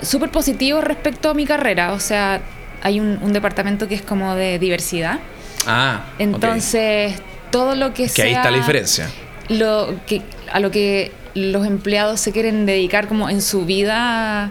súper 0.03 0.31
positivos 0.31 0.83
respecto 0.83 1.31
a 1.31 1.35
mi 1.35 1.47
carrera. 1.47 1.93
O 1.93 2.01
sea, 2.01 2.41
hay 2.83 2.99
un, 2.99 3.21
un 3.23 3.33
departamento 3.33 3.87
que 3.87 3.95
es 3.95 4.03
como 4.03 4.35
de 4.35 4.59
diversidad. 4.59 5.21
Ah. 5.65 6.07
Entonces, 6.19 7.15
todo 7.53 7.77
lo 7.77 7.95
que 7.95 8.09
Que 8.09 8.23
ahí 8.23 8.31
sea 8.31 8.39
está 8.39 8.51
la 8.51 8.57
diferencia. 8.57 9.09
Lo 9.49 9.95
que 10.07 10.23
a 10.53 10.61
lo 10.61 10.71
que 10.71 11.13
los 11.35 11.67
empleados 11.67 12.21
se 12.21 12.33
quieren 12.33 12.67
dedicar 12.67 13.09
como 13.09 13.29
en 13.29 13.43
su 13.43 13.65
vida 13.67 14.51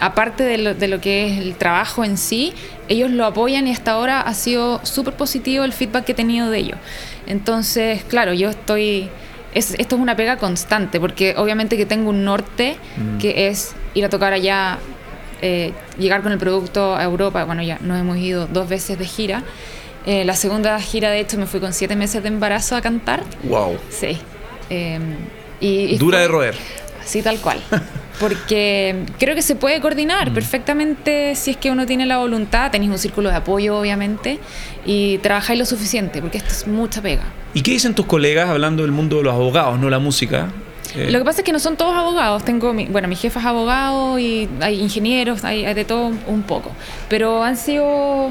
aparte 0.00 0.42
de 0.42 0.58
lo, 0.58 0.74
de 0.74 0.88
lo 0.88 1.00
que 1.00 1.26
es 1.26 1.38
el 1.38 1.54
trabajo 1.56 2.04
en 2.04 2.16
sí, 2.16 2.54
ellos 2.88 3.10
lo 3.10 3.26
apoyan 3.26 3.68
y 3.68 3.72
hasta 3.72 3.92
ahora 3.92 4.22
ha 4.22 4.34
sido 4.34 4.80
súper 4.84 5.14
positivo 5.14 5.62
el 5.64 5.72
feedback 5.74 6.04
que 6.06 6.12
he 6.12 6.14
tenido 6.14 6.50
de 6.50 6.58
ellos. 6.58 6.78
Entonces, 7.26 8.02
claro, 8.04 8.32
yo 8.32 8.48
estoy 8.48 9.10
es, 9.54 9.74
esto 9.78 9.96
es 9.96 10.02
una 10.02 10.16
pega 10.16 10.36
constante, 10.36 11.00
porque 11.00 11.34
obviamente 11.36 11.76
que 11.76 11.86
tengo 11.86 12.10
un 12.10 12.24
norte 12.24 12.76
Mm. 12.96 13.18
que 13.18 13.48
es 13.48 13.74
ir 13.94 14.04
a 14.04 14.08
tocar 14.08 14.32
allá, 14.32 14.78
eh, 15.42 15.72
llegar 15.98 16.22
con 16.22 16.32
el 16.32 16.38
producto 16.38 16.94
a 16.96 17.02
Europa. 17.04 17.44
Bueno, 17.44 17.62
ya 17.62 17.78
nos 17.80 17.98
hemos 18.00 18.16
ido 18.18 18.46
dos 18.46 18.68
veces 18.68 18.98
de 18.98 19.06
gira. 19.06 19.42
Eh, 20.06 20.24
la 20.24 20.34
segunda 20.34 20.78
gira, 20.80 21.10
de 21.10 21.20
hecho, 21.20 21.36
me 21.38 21.46
fui 21.46 21.60
con 21.60 21.72
siete 21.72 21.94
meses 21.96 22.22
de 22.22 22.28
embarazo 22.28 22.76
a 22.76 22.80
cantar. 22.80 23.22
Wow. 23.44 23.78
Sí. 23.90 24.18
Eh, 24.70 24.98
y, 25.60 25.66
y 25.94 25.98
Dura 25.98 26.18
fue- 26.18 26.22
de 26.22 26.28
roer. 26.28 26.54
Así 27.02 27.22
tal 27.22 27.38
cual. 27.38 27.60
Porque 28.20 29.04
creo 29.18 29.34
que 29.34 29.40
se 29.42 29.54
puede 29.56 29.80
coordinar 29.80 30.32
perfectamente 30.34 31.34
si 31.34 31.52
es 31.52 31.56
que 31.56 31.70
uno 31.70 31.86
tiene 31.86 32.04
la 32.04 32.18
voluntad, 32.18 32.70
tenéis 32.70 32.90
un 32.92 32.98
círculo 32.98 33.30
de 33.30 33.36
apoyo 33.36 33.78
obviamente 33.78 34.38
y 34.84 35.16
trabajáis 35.18 35.58
lo 35.58 35.64
suficiente, 35.64 36.20
porque 36.20 36.36
esto 36.38 36.50
es 36.50 36.66
mucha 36.66 37.00
pega. 37.00 37.22
¿Y 37.54 37.62
qué 37.62 37.70
dicen 37.72 37.94
tus 37.94 38.04
colegas 38.04 38.50
hablando 38.50 38.82
del 38.82 38.92
mundo 38.92 39.16
de 39.16 39.22
los 39.24 39.32
abogados, 39.32 39.78
no 39.80 39.88
la 39.88 39.98
música? 39.98 40.48
Eh, 40.94 41.10
Lo 41.10 41.18
que 41.18 41.24
pasa 41.24 41.40
es 41.40 41.44
que 41.44 41.52
no 41.52 41.58
son 41.60 41.76
todos 41.76 41.94
abogados. 41.94 42.44
Tengo, 42.44 42.72
mi, 42.72 42.86
bueno, 42.86 43.08
mi 43.08 43.16
jefa 43.16 43.40
es 43.40 43.46
abogado 43.46 44.18
y 44.18 44.48
hay 44.60 44.80
ingenieros, 44.80 45.44
hay, 45.44 45.72
de 45.74 45.84
todo 45.84 46.12
un 46.26 46.42
poco. 46.42 46.70
Pero 47.08 47.42
han 47.44 47.56
sido, 47.56 48.30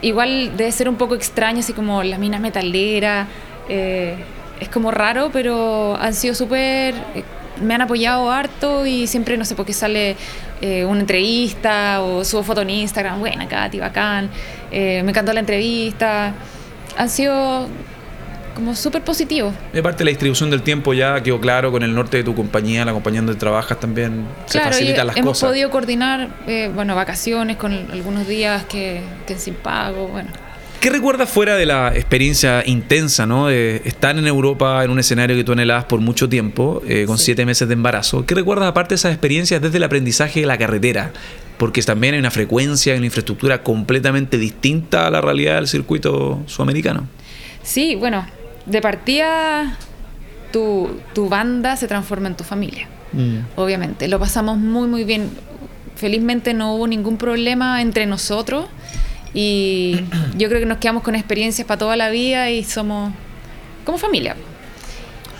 igual 0.00 0.56
debe 0.56 0.72
ser 0.72 0.88
un 0.88 0.96
poco 0.96 1.14
extraño, 1.14 1.60
así 1.60 1.72
como 1.72 2.02
las 2.02 2.18
minas 2.18 2.40
metaleras. 2.40 3.28
eh, 3.68 4.16
es 4.60 4.68
como 4.68 4.90
raro, 4.92 5.30
pero 5.32 5.96
han 6.00 6.14
sido 6.14 6.34
súper... 6.36 6.94
eh, 7.14 7.24
Me 7.60 7.74
han 7.74 7.82
apoyado 7.82 8.30
harto 8.30 8.86
y 8.86 9.06
siempre, 9.08 9.36
no 9.36 9.44
sé 9.44 9.54
por 9.56 9.66
qué 9.66 9.72
sale 9.72 10.16
eh, 10.60 10.84
una 10.84 11.00
entrevista 11.00 12.00
o 12.00 12.24
subo 12.24 12.42
foto 12.44 12.62
en 12.62 12.70
Instagram. 12.70 13.18
Buena, 13.20 13.46
Katy, 13.48 13.80
bacán. 13.80 14.30
eh, 14.70 15.02
me 15.04 15.10
encantó 15.10 15.32
la 15.32 15.40
entrevista. 15.40 16.32
Han 16.96 17.08
sido 17.10 17.66
como 18.54 18.74
súper 18.74 19.02
positivos. 19.02 19.54
de 19.72 19.82
parte 19.82 19.98
de 19.98 20.04
la 20.06 20.10
distribución 20.10 20.50
del 20.50 20.62
tiempo 20.62 20.94
ya 20.94 21.22
quedó 21.22 21.40
claro 21.40 21.70
con 21.72 21.82
el 21.82 21.94
norte 21.94 22.18
de 22.18 22.24
tu 22.24 22.34
compañía, 22.34 22.84
la 22.84 22.92
compañía 22.92 23.20
donde 23.22 23.36
trabajas 23.38 23.78
también 23.80 24.26
se 24.46 24.58
Claro, 24.58 24.70
y 24.70 24.72
facilitan 24.74 25.06
las 25.06 25.16
hemos 25.16 25.30
cosas. 25.38 25.50
podido 25.50 25.70
coordinar, 25.70 26.28
eh, 26.46 26.70
bueno, 26.74 26.94
vacaciones 26.94 27.56
con 27.56 27.72
algunos 27.72 28.26
días 28.28 28.64
que, 28.64 29.00
que 29.26 29.36
sin 29.38 29.54
pago, 29.54 30.08
bueno. 30.08 30.30
¿Qué 30.80 30.90
recuerdas 30.90 31.30
fuera 31.30 31.54
de 31.54 31.64
la 31.64 31.92
experiencia 31.94 32.64
intensa, 32.66 33.24
¿no? 33.24 33.46
De 33.46 33.82
estar 33.84 34.18
en 34.18 34.26
Europa 34.26 34.82
en 34.82 34.90
un 34.90 34.98
escenario 34.98 35.36
que 35.36 35.44
tú 35.44 35.52
anhelabas 35.52 35.84
por 35.84 36.00
mucho 36.00 36.28
tiempo, 36.28 36.82
eh, 36.88 37.04
con 37.06 37.18
Sí. 37.18 37.26
siete 37.26 37.46
meses 37.46 37.68
de 37.68 37.74
embarazo? 37.74 38.26
¿Qué 38.26 38.34
recuerdas 38.34 38.66
aparte 38.68 38.90
de 38.90 38.96
esas 38.96 39.12
experiencias 39.12 39.62
desde 39.62 39.76
el 39.76 39.84
aprendizaje 39.84 40.40
de 40.40 40.46
la 40.46 40.58
carretera? 40.58 41.12
Porque 41.56 41.80
también 41.82 42.14
hay 42.14 42.18
una 42.20 42.32
frecuencia, 42.32 42.96
una 42.96 43.06
infraestructura 43.06 43.62
completamente 43.62 44.38
distinta 44.38 45.06
a 45.06 45.10
la 45.12 45.20
realidad 45.20 45.54
del 45.54 45.68
circuito 45.68 46.42
sudamericano. 46.46 47.06
Sí, 47.62 47.94
bueno, 47.94 48.26
de 48.66 48.80
partida 48.80 49.76
tu, 50.52 50.90
tu 51.14 51.28
banda 51.28 51.76
se 51.76 51.88
transforma 51.88 52.28
en 52.28 52.36
tu 52.36 52.44
familia, 52.44 52.88
obviamente. 53.56 54.08
Lo 54.08 54.18
pasamos 54.18 54.58
muy, 54.58 54.86
muy 54.88 55.04
bien. 55.04 55.30
Felizmente 55.96 56.52
no 56.54 56.74
hubo 56.74 56.86
ningún 56.86 57.16
problema 57.16 57.80
entre 57.80 58.06
nosotros 58.06 58.66
y 59.34 60.00
yo 60.36 60.48
creo 60.48 60.60
que 60.60 60.66
nos 60.66 60.78
quedamos 60.78 61.02
con 61.02 61.14
experiencias 61.14 61.66
para 61.66 61.78
toda 61.78 61.96
la 61.96 62.10
vida 62.10 62.50
y 62.50 62.64
somos 62.64 63.12
como 63.84 63.98
familia. 63.98 64.36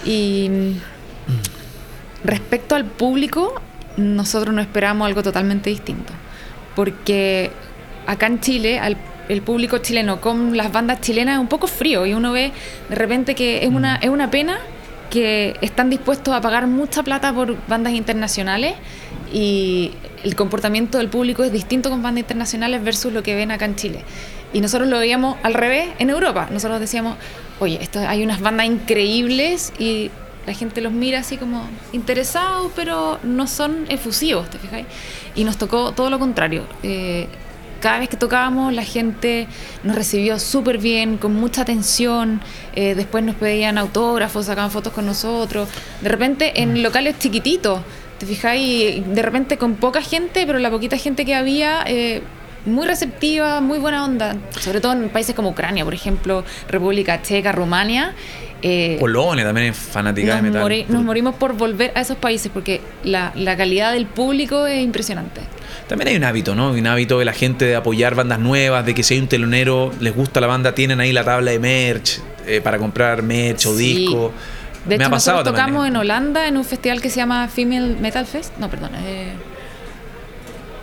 Y 0.05 0.75
respecto 2.25 2.75
al 2.75 2.85
público, 2.85 3.55
nosotros 3.97 4.55
no 4.55 4.61
esperamos 4.61 5.07
algo 5.07 5.23
totalmente 5.23 5.71
distinto. 5.71 6.13
Porque 6.75 7.51
acá 8.07 8.27
en 8.27 8.41
Chile, 8.41 8.79
al- 8.79 8.97
el 9.29 9.43
público 9.43 9.79
chileno 9.79 10.21
con 10.21 10.57
las 10.57 10.73
bandas 10.73 11.01
chilenas 11.01 11.37
es 11.37 11.41
un 11.41 11.49
poco 11.49 11.67
frío 11.67 12.07
y 12.07 12.15
uno 12.15 12.33
ve 12.33 12.53
de 12.89 12.95
repente 12.95 13.35
que 13.35 13.65
es 13.65 13.71
una, 13.71 13.97
es 13.97 14.11
una 14.11 14.31
pena 14.31 14.59
que 15.11 15.57
están 15.61 15.91
dispuestos 15.91 16.35
a 16.35 16.41
pagar 16.41 16.67
mucha 16.67 17.03
plata 17.03 17.33
por 17.35 17.57
bandas 17.67 17.93
internacionales 17.93 18.75
y 19.33 19.93
el 20.25 20.35
comportamiento 20.37 20.99
del 20.99 21.09
público 21.09 21.45
es 21.45 21.53
distinto 21.53 21.91
con 21.91 22.03
bandas 22.03 22.21
internacionales 22.21 22.83
versus 22.83 23.13
lo 23.13 23.23
que 23.23 23.35
ven 23.35 23.51
acá 23.51 23.65
en 23.65 23.77
Chile. 23.77 24.05
Y 24.53 24.61
nosotros 24.61 24.89
lo 24.89 24.99
veíamos 24.99 25.37
al 25.43 25.55
revés 25.55 25.89
en 25.99 26.11
Europa. 26.11 26.49
Nosotros 26.51 26.81
decíamos, 26.81 27.17
oye, 27.61 27.79
esto, 27.81 27.99
hay 28.01 28.23
unas 28.23 28.41
bandas 28.41 28.67
increíbles 28.67 29.73
y 29.79 30.11
la 30.47 30.55
gente 30.55 30.81
los 30.81 30.93
mira 30.93 31.21
así 31.21 31.37
como 31.37 31.67
interesados, 31.93 32.73
pero 32.75 33.19
no 33.23 33.47
son 33.47 33.87
efusivos, 33.89 34.51
¿te 34.51 34.59
fijáis? 34.59 34.87
Y 35.35 35.45
nos 35.45 35.57
tocó 35.57 35.93
todo 35.93 36.11
lo 36.11 36.19
contrario. 36.19 36.65
Eh, 36.83 37.29
cada 37.83 37.99
vez 37.99 38.09
que 38.09 38.17
tocábamos 38.17 38.73
la 38.73 38.85
gente 38.85 39.47
nos 39.83 39.95
recibió 39.97 40.39
súper 40.39 40.79
bien, 40.79 41.19
con 41.19 41.35
mucha 41.35 41.61
atención, 41.63 42.41
eh, 42.75 42.95
después 42.95 43.23
nos 43.25 43.35
pedían 43.35 43.77
autógrafos, 43.77 44.47
sacaban 44.47 44.71
fotos 44.71 44.93
con 44.95 45.05
nosotros, 45.05 45.69
de 46.01 46.09
repente 46.09 46.63
en 46.63 46.83
locales 46.83 47.19
chiquititos, 47.19 47.83
te 48.19 48.25
fijáis, 48.27 49.03
de 49.07 49.21
repente 49.23 49.59
con 49.59 49.75
poca 49.75 50.01
gente, 50.01 50.47
pero 50.47 50.59
la 50.59 50.71
poquita 50.71 50.97
gente 50.97 51.25
que 51.27 51.35
había... 51.35 51.83
eh, 51.87 52.23
muy 52.65 52.87
receptiva, 52.87 53.61
muy 53.61 53.81
buena 53.81 54.05
onda, 54.05 54.37
sobre 54.61 54.81
todo 54.81 54.93
en 54.93 55.09
países 55.09 55.35
como 55.35 55.49
Ucrania, 55.49 55.83
por 55.85 55.95
ejemplo, 55.95 56.45
República 56.69 57.21
Checa, 57.21 57.51
Rumania. 57.51 58.15
eh, 58.63 58.99
Polonia 59.01 59.43
también 59.45 59.73
es 59.73 59.77
fanática 59.77 60.37
de 60.37 60.43
metal. 60.43 60.63
mori- 60.63 60.87
nos 60.87 61.03
morimos 61.03 61.35
por 61.35 61.55
volver 61.55 61.91
a 61.97 62.01
esos 62.03 62.17
países 62.19 62.53
porque 62.55 62.81
la, 63.03 63.33
la 63.35 63.57
calidad 63.57 63.91
del 63.93 64.07
público 64.07 64.65
es 64.69 64.81
impresionante. 64.81 65.41
También 65.93 66.09
hay 66.09 66.17
un 66.17 66.25
hábito, 66.25 66.55
¿no? 66.55 66.71
Un 66.71 66.87
hábito 66.87 67.19
de 67.19 67.27
la 67.27 67.35
gente 67.35 67.67
de 67.67 67.77
apoyar 67.77 68.15
bandas 68.15 68.39
nuevas, 68.39 68.87
de 68.87 68.95
que 68.95 69.03
si 69.03 69.13
hay 69.15 69.21
un 69.21 69.29
telonero, 69.29 69.93
les 70.01 70.15
gusta 70.17 70.41
la 70.41 70.47
banda, 70.47 70.75
tienen 70.75 71.01
ahí 71.01 71.13
la 71.13 71.23
tabla 71.23 71.51
de 71.51 71.59
merch 71.59 72.19
eh, 72.47 72.63
para 72.63 72.79
comprar 72.79 73.23
merch 73.23 73.67
o 73.67 73.77
Sí. 73.77 73.95
disco. 73.99 74.33
De 74.87 74.89
Me 74.89 74.95
hecho, 74.97 75.07
ha 75.07 75.11
pasado 75.11 75.37
nosotros 75.39 75.55
también. 75.55 75.67
tocamos 75.77 75.89
en 75.89 75.97
Holanda 75.97 76.47
en 76.49 76.57
un 76.57 76.65
festival 76.65 77.03
que 77.03 77.11
se 77.11 77.17
llama 77.17 77.47
Female 77.49 77.95
Metal 78.01 78.25
Fest. 78.25 78.55
No, 78.59 78.71
perdón. 78.71 78.93
eh, 79.05 79.33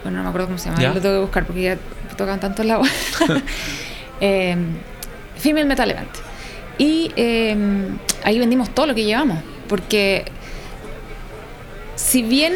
bueno, 0.03 0.19
no 0.19 0.23
me 0.25 0.29
acuerdo 0.29 0.47
cómo 0.47 0.59
se 0.59 0.69
llama. 0.69 0.79
¿Ya? 0.81 0.93
Lo 0.93 1.01
tengo 1.01 1.15
que 1.15 1.21
buscar 1.21 1.45
porque 1.47 1.61
ya 1.63 1.77
tocan 2.15 2.39
tantos 2.39 2.63
lados. 2.65 2.87
Eh, 4.21 4.53
Female 5.37 5.65
Metal 5.65 5.89
Event. 5.89 6.09
Y 6.77 7.09
eh, 7.15 7.55
ahí 8.25 8.37
vendimos 8.37 8.69
todo 8.69 8.85
lo 8.87 8.93
que 8.93 9.05
llevamos. 9.05 9.39
Porque 9.69 10.25
si 11.95 12.21
bien 12.23 12.53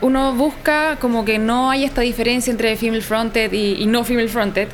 uno 0.00 0.34
busca 0.34 0.96
como 1.00 1.24
que 1.24 1.38
no 1.38 1.70
hay 1.70 1.84
esta 1.84 2.00
diferencia 2.00 2.50
entre 2.50 2.76
female 2.76 3.02
fronted 3.02 3.52
y, 3.52 3.82
y 3.82 3.86
no 3.86 4.04
female 4.04 4.28
fronted, 4.28 4.68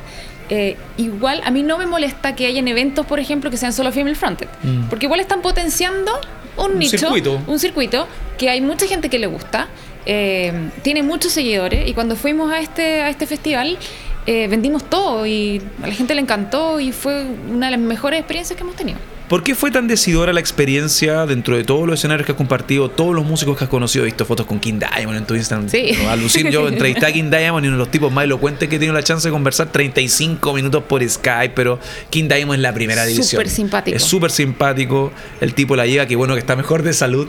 eh, 0.49 0.77
igual 0.97 1.41
a 1.43 1.51
mí 1.51 1.63
no 1.63 1.77
me 1.77 1.85
molesta 1.85 2.35
que 2.35 2.45
hayan 2.45 2.67
eventos, 2.67 3.05
por 3.05 3.19
ejemplo, 3.19 3.49
que 3.49 3.57
sean 3.57 3.73
solo 3.73 3.91
female 3.91 4.15
fronted. 4.15 4.47
Mm. 4.61 4.83
Porque 4.89 5.05
igual 5.05 5.19
están 5.19 5.41
potenciando 5.41 6.11
un, 6.57 6.73
Un 6.73 6.79
nicho, 6.79 6.97
circuito. 6.97 7.41
un 7.47 7.59
circuito 7.59 8.07
que 8.37 8.49
hay 8.49 8.61
mucha 8.61 8.85
gente 8.85 9.09
que 9.09 9.19
le 9.19 9.27
gusta, 9.27 9.67
eh, 10.05 10.69
tiene 10.81 11.01
muchos 11.01 11.31
seguidores 11.31 11.87
y 11.87 11.93
cuando 11.93 12.15
fuimos 12.15 12.51
a 12.51 12.59
este, 12.59 13.01
a 13.01 13.09
este 13.09 13.25
festival 13.25 13.77
eh, 14.25 14.47
vendimos 14.49 14.83
todo 14.83 15.25
y 15.25 15.61
a 15.81 15.87
la 15.87 15.93
gente 15.93 16.13
le 16.13 16.21
encantó 16.21 16.79
y 16.79 16.91
fue 16.91 17.25
una 17.49 17.67
de 17.67 17.71
las 17.71 17.79
mejores 17.79 18.19
experiencias 18.19 18.57
que 18.57 18.63
hemos 18.63 18.75
tenido. 18.75 18.99
¿Por 19.33 19.41
qué 19.41 19.55
fue 19.55 19.71
tan 19.71 19.87
decidora 19.87 20.31
la 20.31 20.39
experiencia 20.39 21.25
dentro 21.25 21.57
de 21.57 21.63
todos 21.63 21.87
los 21.87 21.97
escenarios 21.97 22.23
que 22.23 22.33
has 22.33 22.37
compartido, 22.37 22.91
todos 22.91 23.15
los 23.15 23.25
músicos 23.25 23.57
que 23.57 23.63
has 23.63 23.69
conocido? 23.71 24.03
He 24.03 24.05
visto 24.05 24.25
fotos 24.25 24.45
con 24.45 24.59
King 24.59 24.77
Diamond 24.77 25.17
en 25.17 25.25
tu 25.25 25.33
Instagram. 25.33 25.69
Sí. 25.69 25.89
No, 26.03 26.11
Alucino, 26.11 26.51
yo 26.51 26.67
entrevisté 26.67 27.07
a 27.07 27.11
King 27.11 27.31
Diamond 27.31 27.65
y 27.65 27.69
uno 27.69 27.77
de 27.77 27.79
los 27.79 27.89
tipos 27.89 28.13
más 28.13 28.25
elocuentes 28.25 28.69
que 28.69 28.75
he 28.75 28.77
tenido 28.77 28.93
la 28.93 29.01
chance 29.01 29.27
de 29.27 29.31
conversar 29.31 29.71
35 29.71 30.53
minutos 30.53 30.83
por 30.83 31.03
Skype, 31.03 31.55
pero 31.55 31.79
King 32.11 32.27
Diamond 32.27 32.59
es 32.59 32.61
la 32.61 32.75
primera 32.75 33.05
división. 33.05 33.41
Súper 33.41 33.49
simpático. 33.49 33.97
Es 33.97 34.03
súper 34.03 34.29
simpático, 34.29 35.11
el 35.41 35.55
tipo 35.55 35.75
la 35.75 35.87
llega, 35.87 36.05
que 36.05 36.15
bueno 36.15 36.35
que 36.35 36.39
está 36.39 36.55
mejor 36.55 36.83
de 36.83 36.93
salud, 36.93 37.27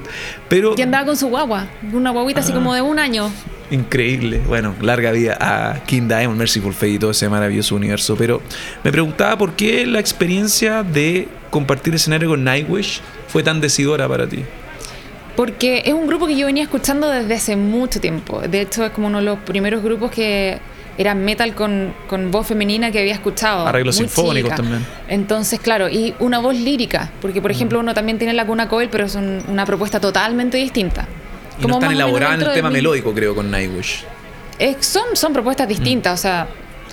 pero 0.50 0.74
Y 0.76 0.82
andaba 0.82 1.06
con 1.06 1.16
su 1.16 1.28
guagua, 1.28 1.68
una 1.90 2.10
guaguita 2.10 2.40
así 2.40 2.52
como 2.52 2.74
de 2.74 2.82
un 2.82 2.98
año. 2.98 3.32
increíble. 3.70 4.42
Bueno, 4.46 4.74
larga 4.82 5.10
vida 5.10 5.38
a 5.40 5.82
King 5.86 6.06
Diamond, 6.08 6.38
Merciful 6.38 6.74
Fate 6.74 6.90
y 6.90 6.98
todo 6.98 7.12
ese 7.12 7.30
maravilloso 7.30 7.74
universo. 7.74 8.14
Pero 8.14 8.42
me 8.82 8.92
preguntaba 8.92 9.38
por 9.38 9.54
qué 9.54 9.86
la 9.86 10.00
experiencia 10.00 10.82
de 10.82 11.28
compartir 11.54 11.94
escenario 11.94 12.28
con 12.30 12.42
Nightwish 12.42 13.00
fue 13.28 13.44
tan 13.44 13.60
decidora 13.60 14.08
para 14.08 14.26
ti. 14.26 14.44
Porque 15.36 15.82
es 15.86 15.92
un 15.94 16.08
grupo 16.08 16.26
que 16.26 16.36
yo 16.36 16.46
venía 16.46 16.64
escuchando 16.64 17.08
desde 17.08 17.32
hace 17.34 17.54
mucho 17.54 18.00
tiempo. 18.00 18.40
De 18.40 18.60
hecho, 18.60 18.84
es 18.84 18.90
como 18.90 19.06
uno 19.06 19.18
de 19.18 19.24
los 19.24 19.38
primeros 19.38 19.80
grupos 19.84 20.10
que 20.10 20.58
era 20.98 21.14
metal 21.14 21.54
con, 21.54 21.94
con 22.08 22.32
voz 22.32 22.48
femenina 22.48 22.90
que 22.90 22.98
había 22.98 23.14
escuchado. 23.14 23.66
Arreglos 23.68 23.96
sinfónicos 23.96 24.50
chica. 24.50 24.56
también. 24.56 24.84
Entonces, 25.08 25.60
claro, 25.60 25.88
y 25.88 26.12
una 26.18 26.40
voz 26.40 26.56
lírica. 26.56 27.12
Porque, 27.22 27.40
por 27.40 27.52
ejemplo, 27.52 27.78
uno 27.78 27.94
también 27.94 28.18
tiene 28.18 28.32
la 28.34 28.46
cuna 28.46 28.68
Coil, 28.68 28.88
pero 28.90 29.06
es 29.06 29.14
un- 29.14 29.42
una 29.48 29.64
propuesta 29.64 30.00
totalmente 30.00 30.56
distinta. 30.56 31.06
Y 31.58 31.62
no 31.62 31.68
Como 31.68 31.74
están 31.76 31.80
más 31.80 31.82
o 31.82 31.88
menos 31.88 31.92
elaborada 32.08 32.34
en 32.34 32.42
el 32.48 32.52
tema 32.54 32.68
mi- 32.68 32.74
melódico, 32.76 33.12
creo, 33.14 33.34
con 33.34 33.48
Nightwish. 33.50 34.04
Son, 34.80 35.04
son 35.14 35.32
propuestas 35.32 35.68
distintas, 35.68 36.18
o 36.18 36.22
sea, 36.22 36.46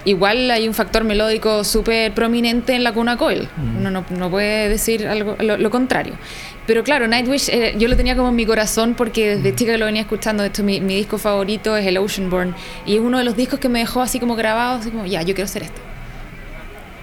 igual 0.05 0.49
hay 0.51 0.67
un 0.67 0.73
factor 0.73 1.03
melódico 1.03 1.63
súper 1.63 2.13
prominente 2.13 2.73
en 2.73 2.83
la 2.83 2.93
cuna 2.93 3.17
Coil. 3.17 3.47
Uno 3.77 3.91
no, 3.91 4.05
no 4.09 4.29
puede 4.29 4.69
decir 4.69 5.07
algo 5.07 5.35
lo, 5.39 5.57
lo 5.57 5.69
contrario. 5.69 6.13
Pero 6.67 6.83
claro, 6.83 7.07
Nightwish 7.07 7.49
eh, 7.49 7.75
yo 7.77 7.87
lo 7.87 7.97
tenía 7.97 8.15
como 8.15 8.29
en 8.29 8.35
mi 8.35 8.45
corazón 8.45 8.93
porque 8.93 9.35
desde 9.35 9.55
chica 9.55 9.77
lo 9.77 9.85
venía 9.85 10.03
escuchando. 10.03 10.43
De 10.43 10.49
hecho, 10.49 10.63
mi, 10.63 10.79
mi 10.79 10.95
disco 10.95 11.17
favorito 11.17 11.75
es 11.75 11.85
el 11.85 11.97
Oceanborn 11.97 12.55
y 12.85 12.95
es 12.95 13.01
uno 13.01 13.17
de 13.17 13.23
los 13.23 13.35
discos 13.35 13.59
que 13.59 13.67
me 13.67 13.79
dejó 13.79 14.01
así 14.01 14.19
como 14.19 14.35
grabado, 14.35 14.79
así 14.79 14.91
como, 14.91 15.05
ya, 15.05 15.21
yo 15.21 15.33
quiero 15.33 15.45
hacer 15.45 15.63
esto. 15.63 15.81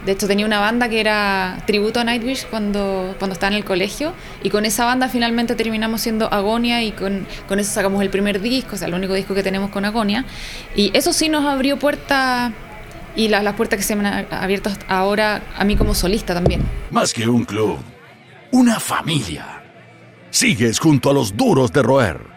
De 0.06 0.12
hecho, 0.12 0.26
tenía 0.26 0.46
una 0.46 0.60
banda 0.60 0.88
que 0.88 1.00
era 1.00 1.58
tributo 1.66 2.00
a 2.00 2.04
Nightwish 2.04 2.46
cuando, 2.46 3.14
cuando 3.18 3.34
estaba 3.34 3.52
en 3.52 3.58
el 3.58 3.64
colegio. 3.64 4.14
Y 4.42 4.48
con 4.48 4.64
esa 4.64 4.84
banda 4.84 5.08
finalmente 5.08 5.54
terminamos 5.54 6.00
siendo 6.00 6.32
Agonia 6.32 6.82
y 6.82 6.92
con, 6.92 7.26
con 7.46 7.58
eso 7.58 7.72
sacamos 7.72 8.00
el 8.00 8.08
primer 8.08 8.40
disco, 8.40 8.76
o 8.76 8.78
sea, 8.78 8.88
el 8.88 8.94
único 8.94 9.12
disco 9.12 9.34
que 9.34 9.42
tenemos 9.42 9.70
con 9.70 9.84
Agonia. 9.84 10.24
Y 10.74 10.96
eso 10.96 11.12
sí 11.12 11.28
nos 11.28 11.44
abrió 11.44 11.78
puertas 11.78 12.52
y 13.18 13.26
las, 13.26 13.42
las 13.42 13.54
puertas 13.54 13.78
que 13.78 13.82
se 13.82 13.96
me 13.96 14.08
han 14.08 14.32
abierto 14.32 14.70
ahora 14.86 15.42
a 15.56 15.64
mí 15.64 15.76
como 15.76 15.92
solista 15.92 16.34
también. 16.34 16.62
Más 16.92 17.12
que 17.12 17.28
un 17.28 17.44
club, 17.44 17.76
una 18.52 18.78
familia. 18.78 19.60
Sigues 20.30 20.78
junto 20.78 21.10
a 21.10 21.14
los 21.14 21.36
duros 21.36 21.72
de 21.72 21.82
roer. 21.82 22.27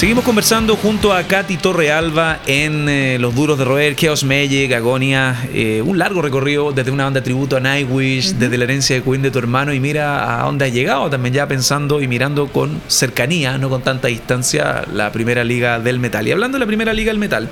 Seguimos 0.00 0.24
conversando 0.24 0.76
junto 0.76 1.12
a 1.12 1.24
Katy 1.24 1.58
Torrealba 1.58 2.40
en 2.46 2.88
eh, 2.88 3.18
Los 3.20 3.34
Duros 3.34 3.58
de 3.58 3.66
Roer, 3.66 3.94
Chaos 3.94 4.24
Magic, 4.24 4.72
Agonia. 4.72 5.36
Eh, 5.52 5.82
un 5.84 5.98
largo 5.98 6.22
recorrido 6.22 6.72
desde 6.72 6.90
una 6.90 7.04
banda 7.04 7.22
tributo 7.22 7.58
a 7.58 7.60
Nightwish, 7.60 8.32
desde 8.36 8.56
la 8.56 8.64
herencia 8.64 8.96
de 8.96 9.02
Queen 9.02 9.20
de 9.20 9.30
tu 9.30 9.38
hermano. 9.38 9.74
Y 9.74 9.78
mira 9.78 10.40
a 10.40 10.46
dónde 10.46 10.64
has 10.64 10.72
llegado 10.72 11.10
también, 11.10 11.34
ya 11.34 11.46
pensando 11.46 12.00
y 12.00 12.08
mirando 12.08 12.46
con 12.46 12.80
cercanía, 12.88 13.58
no 13.58 13.68
con 13.68 13.82
tanta 13.82 14.08
distancia, 14.08 14.86
la 14.90 15.12
primera 15.12 15.44
liga 15.44 15.78
del 15.78 15.98
metal. 15.98 16.26
Y 16.26 16.32
hablando 16.32 16.56
de 16.56 16.60
la 16.60 16.66
primera 16.66 16.94
liga 16.94 17.12
del 17.12 17.18
metal, 17.18 17.50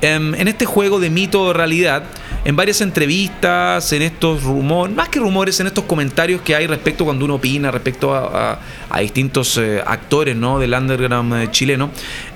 em, 0.00 0.34
en 0.34 0.48
este 0.48 0.66
juego 0.66 1.00
de 1.00 1.10
mito 1.10 1.42
o 1.42 1.52
realidad 1.52 2.04
en 2.46 2.54
varias 2.54 2.80
entrevistas, 2.80 3.92
en 3.92 4.02
estos 4.02 4.44
rumores, 4.44 4.94
más 4.94 5.08
que 5.08 5.18
rumores, 5.18 5.58
en 5.58 5.66
estos 5.66 5.82
comentarios 5.82 6.42
que 6.42 6.54
hay 6.54 6.68
respecto 6.68 7.04
cuando 7.04 7.24
uno 7.24 7.34
opina 7.34 7.72
respecto 7.72 8.14
a, 8.14 8.60
distintos 9.00 9.58
eh, 9.58 9.82
actores 9.84 10.36
¿no? 10.36 10.60
del 10.60 10.72
underground 10.72 11.34
eh, 11.34 11.48
chileno. 11.50 11.90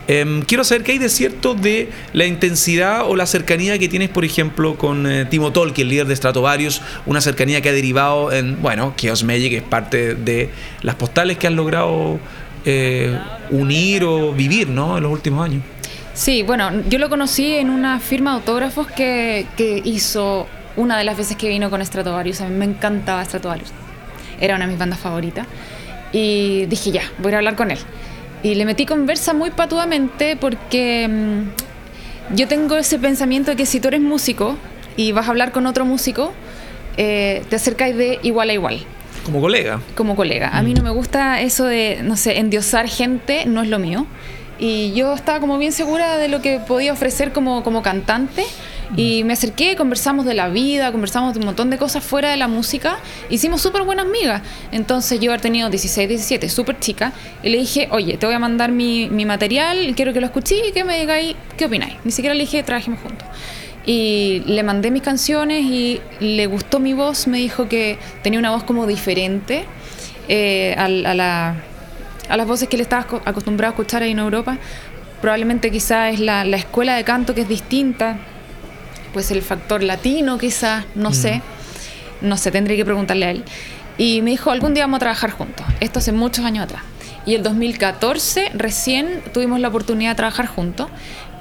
Em, 0.09 0.43
quiero 0.43 0.65
saber 0.65 0.83
qué 0.83 0.93
hay 0.93 0.99
de 0.99 1.09
cierto 1.09 1.55
de 1.55 1.91
la 2.13 2.27
intensidad 2.27 3.09
o 3.09 3.15
la 3.15 3.25
cercanía 3.25 3.79
que 3.79 3.89
tienes, 3.89 4.09
por 4.09 4.25
ejemplo, 4.25 4.75
con 4.75 5.07
eh, 5.07 5.27
Timo 5.27 5.53
Tolkien, 5.53 5.89
líder 5.89 6.09
de 6.09 6.17
Stratovarius, 6.17 6.83
una 7.07 7.21
cercanía 7.21 7.61
que 7.61 7.69
ha 7.69 7.73
derivado 7.73 8.33
en, 8.33 8.61
bueno, 8.61 8.95
Chaos 8.97 9.23
Magic 9.23 9.53
es 9.53 9.63
parte 9.63 10.17
de 10.17 10.51
las 10.83 10.97
postales 10.97 11.39
que 11.39 11.47
han 11.47 11.55
logrado 11.55 12.19
unir 13.51 14.03
o 14.03 14.33
vivir 14.33 14.69
¿no? 14.69 14.97
en 14.97 15.05
los 15.05 15.13
últimos 15.13 15.45
años. 15.45 15.63
Sí, 16.21 16.43
bueno, 16.43 16.83
yo 16.87 16.99
lo 16.99 17.09
conocí 17.09 17.55
en 17.55 17.71
una 17.71 17.99
firma 17.99 18.33
de 18.33 18.37
autógrafos 18.37 18.87
que, 18.89 19.47
hizo 19.87 20.47
una 20.77 20.99
de 20.99 21.05
las 21.05 21.17
veces 21.17 21.35
que 21.39 21.49
vino 21.49 21.71
con 21.71 21.83
Stratovarius. 21.83 22.43
A 22.43 22.47
mí 22.47 22.55
me 22.55 22.67
encantaba 22.67 23.25
Stratovarius. 23.25 23.71
Era 24.39 24.57
una 24.57 24.67
de 24.67 24.71
mis 24.71 24.79
bandas 24.79 24.99
favoritas. 24.99 25.47
Y 26.13 26.67
dije, 26.67 26.91
ya, 26.91 27.05
voy 27.21 27.33
a 27.33 27.39
hablar 27.39 27.57
con 27.57 27.71
él. 27.71 27.79
Y 28.43 28.55
le 28.55 28.67
metí 28.67 28.85
conversa 28.85 29.33
muy 29.33 29.51
patuamente 29.51 30.37
porque 30.37 31.09
mm, 31.09 32.35
yo 32.37 32.47
tengo 32.47 32.77
ese 32.77 32.99
pensamiento 32.99 33.53
de 33.53 33.57
que 33.57 33.65
si 33.65 33.81
tú 33.81 33.89
eres 33.89 34.03
músico 34.03 34.59
y 34.99 35.13
vas 35.13 35.27
a 35.27 35.31
hablar 35.31 35.53
con 35.53 35.65
otro 35.65 35.87
músico, 35.87 36.35
eh, 36.99 37.45
te 37.49 37.57
acercáis 37.57 37.97
de 37.97 38.19
igual 38.23 38.51
a 38.51 38.53
igual. 38.53 38.81
Como 39.25 39.41
colega. 39.41 39.81
Como 39.95 40.17
colega. 40.17 40.51
A 40.51 40.63
mí 40.63 40.75
no 40.75 40.83
me 40.83 40.91
gusta 40.91 41.41
eso 41.41 41.65
de, 41.65 42.01
no 42.03 42.19
sé, 42.19 42.37
endiosar 42.41 42.89
gente, 42.89 43.47
no 43.47 43.63
es 43.63 43.71
lo 43.71 43.79
mío. 43.79 44.07
Y 44.61 44.93
yo 44.93 45.15
estaba 45.15 45.41
como 45.41 45.57
bien 45.57 45.73
segura 45.73 46.19
de 46.19 46.29
lo 46.29 46.43
que 46.43 46.61
podía 46.61 46.93
ofrecer 46.93 47.33
como, 47.33 47.65
como 47.65 47.83
cantante. 47.83 48.45
Y 48.95 49.25
me 49.25 49.33
acerqué, 49.33 49.75
conversamos 49.75 50.27
de 50.27 50.35
la 50.35 50.49
vida, 50.49 50.93
conversamos 50.93 51.33
de 51.33 51.41
un 51.41 51.47
montón 51.47 51.71
de 51.71 51.79
cosas 51.79 52.05
fuera 52.05 52.31
de 52.31 52.37
la 52.37 52.47
música. 52.47 52.99
Hicimos 53.31 53.63
súper 53.63 53.85
buenas 53.85 54.05
amigas. 54.05 54.43
Entonces 54.71 55.19
yo 55.19 55.33
había 55.33 55.41
tenido 55.41 55.71
16, 55.71 56.09
17, 56.11 56.51
súper 56.51 56.79
chica. 56.79 57.15
Y 57.43 57.49
le 57.49 57.57
dije, 57.57 57.89
oye, 57.91 58.19
te 58.19 58.27
voy 58.27 58.35
a 58.35 58.39
mandar 58.39 58.71
mi, 58.71 59.09
mi 59.09 59.25
material, 59.25 59.95
quiero 59.97 60.13
que 60.13 60.21
lo 60.21 60.27
escuché 60.27 60.69
y 60.69 60.73
que 60.73 60.85
me 60.85 61.01
digáis 61.01 61.37
qué 61.57 61.65
opináis. 61.65 61.95
Ni 62.05 62.11
siquiera 62.11 62.35
le 62.35 62.43
dije, 62.43 62.63
trabajemos 62.63 63.01
juntos. 63.01 63.27
Y 63.87 64.43
le 64.45 64.63
mandé 64.63 64.91
mis 64.91 65.03
canciones 65.03 65.65
y 65.65 66.03
le 66.21 66.47
gustó 66.47 66.81
mi 66.81 66.93
voz. 66.93 67.29
Me 67.29 67.39
dijo 67.39 67.67
que 67.67 67.99
tenía 68.23 68.39
una 68.39 68.51
voz 68.51 68.65
como 68.65 68.87
diferente 68.87 69.65
eh, 70.29 70.75
a 70.77 70.87
la 70.89 71.57
a 72.31 72.37
las 72.37 72.47
voces 72.47 72.69
que 72.69 72.77
él 72.77 72.83
estaba 72.83 73.07
acostumbrado 73.25 73.73
a 73.73 73.75
escuchar 73.75 74.03
ahí 74.03 74.13
en 74.13 74.21
Europa. 74.21 74.57
Probablemente 75.21 75.71
quizás 75.71 76.15
es 76.15 76.21
la, 76.21 76.43
escuela 76.45 76.95
de 76.95 77.05
canto 77.05 77.35
que 77.35 77.43
es 77.43 77.49
distinta, 77.49 78.19
pues 79.13 79.31
el 79.31 79.43
factor 79.43 79.83
latino 79.83 80.39
quizás, 80.39 80.87
no 80.95 81.11
mm. 81.11 81.15
sé, 81.15 81.43
no 82.23 82.37
sé, 82.37 82.51
tendría 82.51 82.77
que 82.77 82.85
preguntarle 82.85 83.27
a 83.27 83.31
él. 83.33 83.45
Y 83.99 84.23
me 84.23 84.31
dijo, 84.31 84.51
algún 84.51 84.73
día 84.73 84.85
vamos 84.85 84.97
a 84.97 85.01
trabajar 85.01 85.31
juntos, 85.31 85.67
esto 85.81 85.99
hace 85.99 86.13
muchos 86.13 86.45
años 86.45 86.65
atrás. 86.65 86.83
Y 87.27 87.35
el 87.35 87.43
2014 87.43 88.53
recién 88.55 89.23
tuvimos 89.35 89.61
la 89.61 89.69
oportunidad 89.69 90.13
de 90.13 90.17
trabajar 90.17 90.47
juntos 90.47 90.89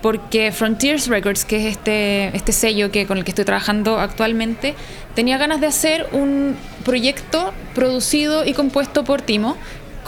porque 0.02 0.52
Frontiers 0.52 1.08
Records, 1.08 1.46
que 1.46 1.58
es 1.58 1.66
este, 1.66 2.36
este 2.36 2.52
sello 2.52 2.92
que, 2.92 3.06
con 3.06 3.18
el 3.18 3.24
que 3.24 3.32
estoy 3.32 3.46
trabajando 3.46 4.00
actualmente, 4.00 4.76
tenía 5.14 5.38
ganas 5.38 5.60
de 5.62 5.68
hacer 5.68 6.08
un 6.12 6.56
proyecto 6.86 7.54
producido 7.76 8.46
y 8.46 8.54
compuesto 8.54 9.04
por 9.04 9.22
Timo, 9.22 9.58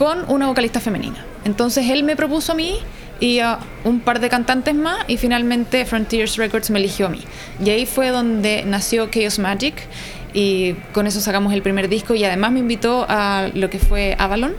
con 0.01 0.25
una 0.29 0.47
vocalista 0.47 0.79
femenina. 0.79 1.23
Entonces 1.45 1.87
él 1.91 2.03
me 2.03 2.15
propuso 2.15 2.53
a 2.53 2.55
mí 2.55 2.79
y 3.19 3.37
a 3.37 3.59
un 3.83 3.99
par 3.99 4.19
de 4.19 4.29
cantantes 4.29 4.73
más 4.73 5.05
y 5.07 5.17
finalmente 5.17 5.85
Frontiers 5.85 6.37
Records 6.37 6.71
me 6.71 6.79
eligió 6.79 7.05
a 7.05 7.09
mí. 7.09 7.21
Y 7.63 7.69
ahí 7.69 7.85
fue 7.85 8.09
donde 8.09 8.63
nació 8.65 9.11
Chaos 9.11 9.37
Magic 9.37 9.75
y 10.33 10.73
con 10.91 11.05
eso 11.05 11.21
sacamos 11.21 11.53
el 11.53 11.61
primer 11.61 11.87
disco 11.87 12.15
y 12.15 12.23
además 12.23 12.51
me 12.51 12.61
invitó 12.61 13.05
a 13.07 13.51
lo 13.53 13.69
que 13.69 13.77
fue 13.77 14.15
Avalon, 14.17 14.55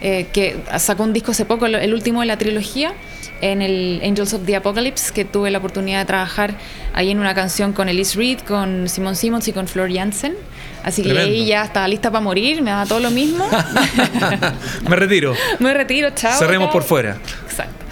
eh, 0.00 0.26
que 0.32 0.56
sacó 0.80 1.04
un 1.04 1.12
disco 1.12 1.30
hace 1.30 1.44
poco, 1.44 1.66
el 1.66 1.94
último 1.94 2.18
de 2.22 2.26
la 2.26 2.36
trilogía 2.36 2.94
en 3.40 3.62
el 3.62 4.00
Angels 4.02 4.34
of 4.34 4.44
the 4.46 4.56
Apocalypse, 4.56 5.12
que 5.12 5.24
tuve 5.24 5.50
la 5.50 5.58
oportunidad 5.58 6.00
de 6.00 6.04
trabajar 6.04 6.54
ahí 6.92 7.10
en 7.10 7.18
una 7.18 7.34
canción 7.34 7.72
con 7.72 7.88
Elise 7.88 8.16
Reed, 8.16 8.40
con 8.40 8.88
Simon 8.88 9.16
Simmons 9.16 9.48
y 9.48 9.52
con 9.52 9.68
Flor 9.68 9.92
Jansen. 9.92 10.34
Así 10.82 11.02
que 11.02 11.18
ahí 11.18 11.46
ya 11.46 11.64
estaba 11.64 11.88
lista 11.88 12.10
para 12.10 12.22
morir, 12.22 12.60
me 12.62 12.70
daba 12.70 12.86
todo 12.86 13.00
lo 13.00 13.10
mismo. 13.10 13.48
me 14.88 14.96
retiro. 14.96 15.34
me 15.58 15.72
retiro, 15.72 16.10
chao. 16.10 16.38
Cerremos 16.38 16.70
por 16.70 16.82
fuera. 16.82 17.18
Exacto. 17.44 17.84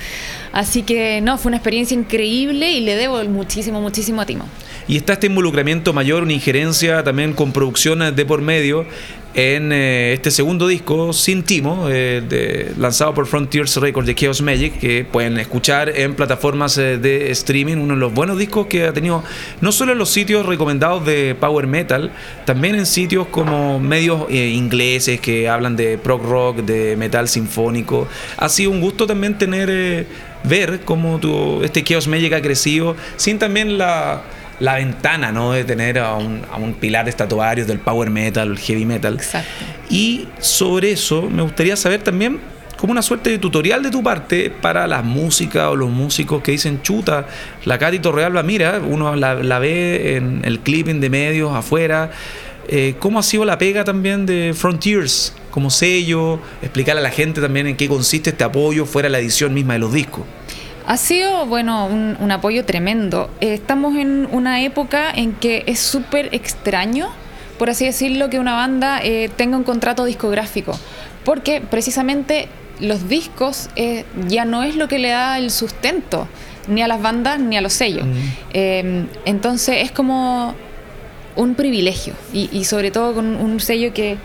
Así 0.52 0.82
que 0.82 1.20
no, 1.22 1.38
fue 1.38 1.48
una 1.48 1.56
experiencia 1.56 1.94
increíble 1.94 2.70
y 2.70 2.80
le 2.80 2.94
debo 2.94 3.24
muchísimo, 3.24 3.80
muchísimo 3.80 4.20
a 4.20 4.26
Timo. 4.26 4.46
Y 4.86 4.96
está 4.96 5.14
este 5.14 5.28
involucramiento 5.28 5.92
mayor, 5.92 6.22
una 6.22 6.32
injerencia 6.32 7.02
también 7.02 7.32
con 7.32 7.52
producciones 7.52 8.14
de 8.14 8.26
por 8.26 8.42
medio 8.42 8.84
en 9.34 9.72
eh, 9.72 10.12
este 10.12 10.30
segundo 10.30 10.66
disco, 10.66 11.12
Sin 11.12 11.42
Timo, 11.42 11.86
eh, 11.88 12.72
lanzado 12.78 13.14
por 13.14 13.26
Frontiers 13.26 13.76
Records 13.76 14.06
de 14.06 14.14
Chaos 14.14 14.42
Magic, 14.42 14.78
que 14.78 15.04
pueden 15.04 15.38
escuchar 15.38 15.88
en 15.88 16.14
plataformas 16.14 16.76
eh, 16.76 16.98
de 16.98 17.30
streaming, 17.30 17.78
uno 17.78 17.94
de 17.94 18.00
los 18.00 18.12
buenos 18.12 18.38
discos 18.38 18.66
que 18.66 18.86
ha 18.86 18.92
tenido, 18.92 19.24
no 19.60 19.72
solo 19.72 19.92
en 19.92 19.98
los 19.98 20.10
sitios 20.10 20.44
recomendados 20.44 21.06
de 21.06 21.34
Power 21.34 21.66
Metal, 21.66 22.12
también 22.44 22.74
en 22.74 22.84
sitios 22.84 23.26
como 23.28 23.80
medios 23.80 24.30
ingleses 24.30 25.20
que 25.20 25.48
hablan 25.48 25.76
de 25.76 25.96
prog 25.96 26.22
rock, 26.22 26.58
de 26.58 26.96
metal 26.96 27.28
sinfónico. 27.28 28.08
Ha 28.36 28.48
sido 28.48 28.70
un 28.70 28.80
gusto 28.80 29.06
también 29.06 29.38
tener, 29.38 30.06
ver 30.44 30.80
cómo 30.84 31.18
tu, 31.18 31.62
este 31.62 31.82
Chaos 31.82 32.06
Magic 32.06 32.32
ha 32.34 32.42
crecido, 32.42 32.96
sin 33.16 33.38
también 33.38 33.78
la 33.78 34.22
la 34.62 34.76
ventana, 34.76 35.32
¿no? 35.32 35.52
De 35.52 35.64
tener 35.64 35.98
a 35.98 36.14
un, 36.14 36.42
a 36.50 36.56
un 36.56 36.74
pilar 36.74 37.04
de 37.04 37.10
estatuarios 37.10 37.66
del 37.66 37.80
power 37.80 38.10
metal, 38.10 38.52
el 38.52 38.58
heavy 38.60 38.86
metal. 38.86 39.14
Exacto. 39.14 39.50
Y 39.90 40.28
sobre 40.38 40.92
eso 40.92 41.22
me 41.22 41.42
gustaría 41.42 41.74
saber 41.74 42.02
también 42.02 42.38
como 42.76 42.92
una 42.92 43.02
suerte 43.02 43.30
de 43.30 43.38
tutorial 43.38 43.82
de 43.82 43.90
tu 43.90 44.04
parte 44.04 44.50
para 44.50 44.86
la 44.86 45.02
música 45.02 45.68
o 45.70 45.76
los 45.76 45.90
músicos 45.90 46.42
que 46.42 46.52
dicen 46.52 46.80
chuta, 46.80 47.26
la 47.64 47.76
Katy 47.76 47.98
Torrealba, 47.98 48.44
mira, 48.44 48.80
uno 48.80 49.16
la, 49.16 49.58
ve 49.58 50.16
en 50.16 50.42
el 50.44 50.60
clipping 50.60 51.00
de 51.00 51.10
medios 51.10 51.52
afuera. 51.52 52.12
Eh, 52.68 52.94
¿Cómo 53.00 53.18
ha 53.18 53.24
sido 53.24 53.44
la 53.44 53.58
pega 53.58 53.82
también 53.82 54.26
de 54.26 54.54
Frontiers 54.56 55.34
como 55.50 55.70
sello? 55.70 56.38
Explicarle 56.62 57.00
a 57.00 57.02
la 57.02 57.10
gente 57.10 57.40
también 57.40 57.66
en 57.66 57.76
qué 57.76 57.88
consiste 57.88 58.30
este 58.30 58.44
apoyo 58.44 58.86
fuera 58.86 59.08
de 59.08 59.12
la 59.12 59.18
edición 59.18 59.52
misma 59.52 59.72
de 59.72 59.80
los 59.80 59.92
discos. 59.92 60.22
Ha 60.86 60.96
sido, 60.96 61.46
bueno, 61.46 61.86
un, 61.86 62.30
apoyo 62.30 62.64
tremendo. 62.64 63.30
Eh, 63.40 63.54
estamos 63.54 63.96
en 63.96 64.28
una 64.32 64.62
época 64.62 65.10
en 65.14 65.32
que 65.32 65.64
es 65.66 65.78
súper 65.78 66.34
extraño, 66.34 67.08
por 67.58 67.70
así 67.70 67.84
decirlo, 67.84 68.30
que 68.30 68.38
una 68.38 68.54
banda 68.54 69.00
eh, 69.02 69.30
tenga 69.36 69.56
un 69.56 69.64
contrato 69.64 70.04
discográfico, 70.04 70.78
porque 71.24 71.60
precisamente 71.60 72.48
los 72.80 73.08
discos 73.08 73.68
eh, 73.76 74.04
ya 74.26 74.44
no 74.44 74.64
es 74.64 74.74
lo 74.74 74.88
que 74.88 74.98
le 74.98 75.10
da 75.10 75.38
el 75.38 75.50
sustento, 75.50 76.26
ni 76.66 76.82
a 76.82 76.88
las 76.88 77.00
bandas 77.00 77.38
ni 77.38 77.56
a 77.56 77.60
los 77.60 77.72
sellos. 77.72 78.06
Mm. 78.06 79.06
entonces 79.24 79.78
es 79.82 79.92
como 79.92 80.54
un 81.36 81.54
privilegio, 81.54 82.14
y, 82.32 82.64
sobre 82.64 82.90
todo 82.90 83.14
con 83.14 83.36
un 83.36 83.60
sello 83.60 83.92
que 83.92 84.16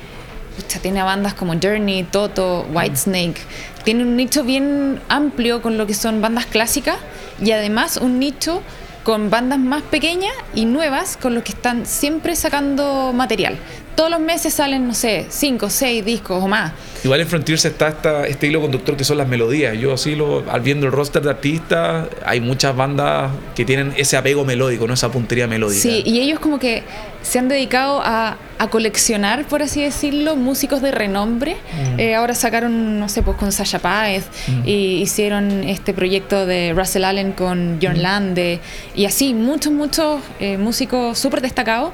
tiene 0.82 1.04
bandas 1.04 1.34
como 1.34 1.54
Journey, 1.54 2.04
Toto, 2.04 2.66
Whitesnake, 2.74 3.40
tiene 3.88 4.04
un 4.04 4.18
nicho 4.18 4.44
bien 4.44 5.00
amplio 5.08 5.62
con 5.62 5.78
lo 5.78 5.88
que 5.88 5.94
son 5.94 6.20
bandas 6.20 6.46
clásicas 6.46 6.98
y 7.42 7.52
además 7.52 7.96
un 7.96 8.20
nicho 8.20 8.62
con 9.06 9.30
bandas 9.30 9.60
más 9.60 9.82
pequeñas 9.82 10.34
y 10.54 10.66
nuevas 10.66 11.16
con 11.16 11.34
los 11.34 11.42
que 11.46 11.54
están 11.54 11.86
siempre 11.86 12.36
sacando 12.36 13.14
material. 13.14 13.58
Todos 13.98 14.12
los 14.12 14.20
meses 14.20 14.54
salen, 14.54 14.88
no 14.88 14.94
sé, 14.94 15.26
cinco, 15.30 15.70
seis 15.72 16.06
discos 16.06 16.42
o 16.44 16.48
más. 16.48 16.72
Igual 17.04 17.20
en 17.22 17.28
Frontiers 17.28 17.66
está 17.66 17.88
esta, 17.90 18.28
este 18.28 18.46
hilo 18.48 18.62
conductor 18.62 18.96
que 18.96 19.04
son 19.04 19.18
las 19.18 19.28
melodías. 19.28 19.76
Yo 19.78 19.94
así 19.94 20.16
lo, 20.16 20.44
al 20.50 20.62
viendo 20.62 20.86
el 20.86 20.92
roster 20.92 21.22
de 21.24 21.32
artistas, 21.32 22.08
hay 22.26 22.40
muchas 22.40 22.76
bandas 22.76 23.32
que 23.56 23.66
tienen 23.66 23.94
ese 23.98 24.16
apego 24.16 24.46
melódico, 24.46 24.88
no 24.88 24.94
esa 24.94 25.12
puntería 25.12 25.48
melódica. 25.48 25.82
Sí, 25.82 26.04
y 26.06 26.20
ellos 26.20 26.40
como 26.40 26.60
que 26.60 26.84
se 27.24 27.40
han 27.40 27.50
dedicado 27.50 28.00
a, 28.04 28.38
a 28.60 28.68
coleccionar, 28.70 29.46
por 29.48 29.62
así 29.62 29.82
decirlo, 29.82 30.36
músicos 30.36 30.82
de 30.82 30.92
renombre. 30.92 31.56
Mm. 31.96 32.00
Eh, 32.00 32.16
ahora 32.16 32.36
sacaron, 32.36 33.00
no 33.00 33.10
sé, 33.10 33.22
pues 33.24 33.36
con 33.38 33.52
Sasha 33.52 33.80
Páez, 33.80 34.26
Mm. 34.48 34.62
y 34.68 35.02
hicieron 35.02 35.64
este 35.64 35.94
proyecto 35.94 36.46
de 36.46 36.74
Russell 36.76 37.04
Allen 37.04 37.32
con 37.34 37.80
John 37.82 37.98
Mm. 37.98 38.02
Lande, 38.02 38.60
y 38.96 39.06
así, 39.06 39.34
muchos, 39.34 39.74
muchos 39.74 40.22
eh, 40.40 40.58
músicos 40.58 41.18
súper 41.20 41.42
destacados. 41.42 41.92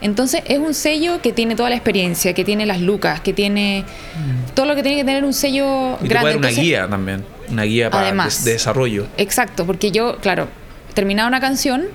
Entonces 0.00 0.42
es 0.46 0.58
un 0.58 0.72
sello 0.74 1.20
que 1.22 1.32
tiene 1.40 1.56
toda 1.56 1.70
la 1.70 1.76
experiencia, 1.76 2.34
que 2.34 2.44
tiene 2.44 2.66
las 2.66 2.82
lucas, 2.82 3.22
que 3.22 3.32
tiene 3.32 3.86
todo 4.52 4.66
lo 4.66 4.74
que 4.74 4.82
tiene 4.82 4.98
que 4.98 5.04
tener 5.04 5.24
un 5.24 5.32
sello 5.32 5.96
Mm. 5.98 6.04
Y 6.04 6.08
te 6.08 6.14
puede 6.14 6.14
dar 6.14 6.24
una 6.24 6.32
Entonces, 6.48 6.62
guía 6.62 6.86
también, 6.86 7.24
una 7.48 7.62
guía 7.62 7.88
para 7.88 8.02
Además. 8.08 8.44
de, 8.44 8.50
de 8.50 8.52
desarrollo. 8.58 9.06
Exacto, 9.16 9.64
porque 9.64 9.90
yo, 9.90 10.18
claro, 10.18 10.48
terminaba 10.92 11.28
una 11.28 11.40
canción 11.40 11.86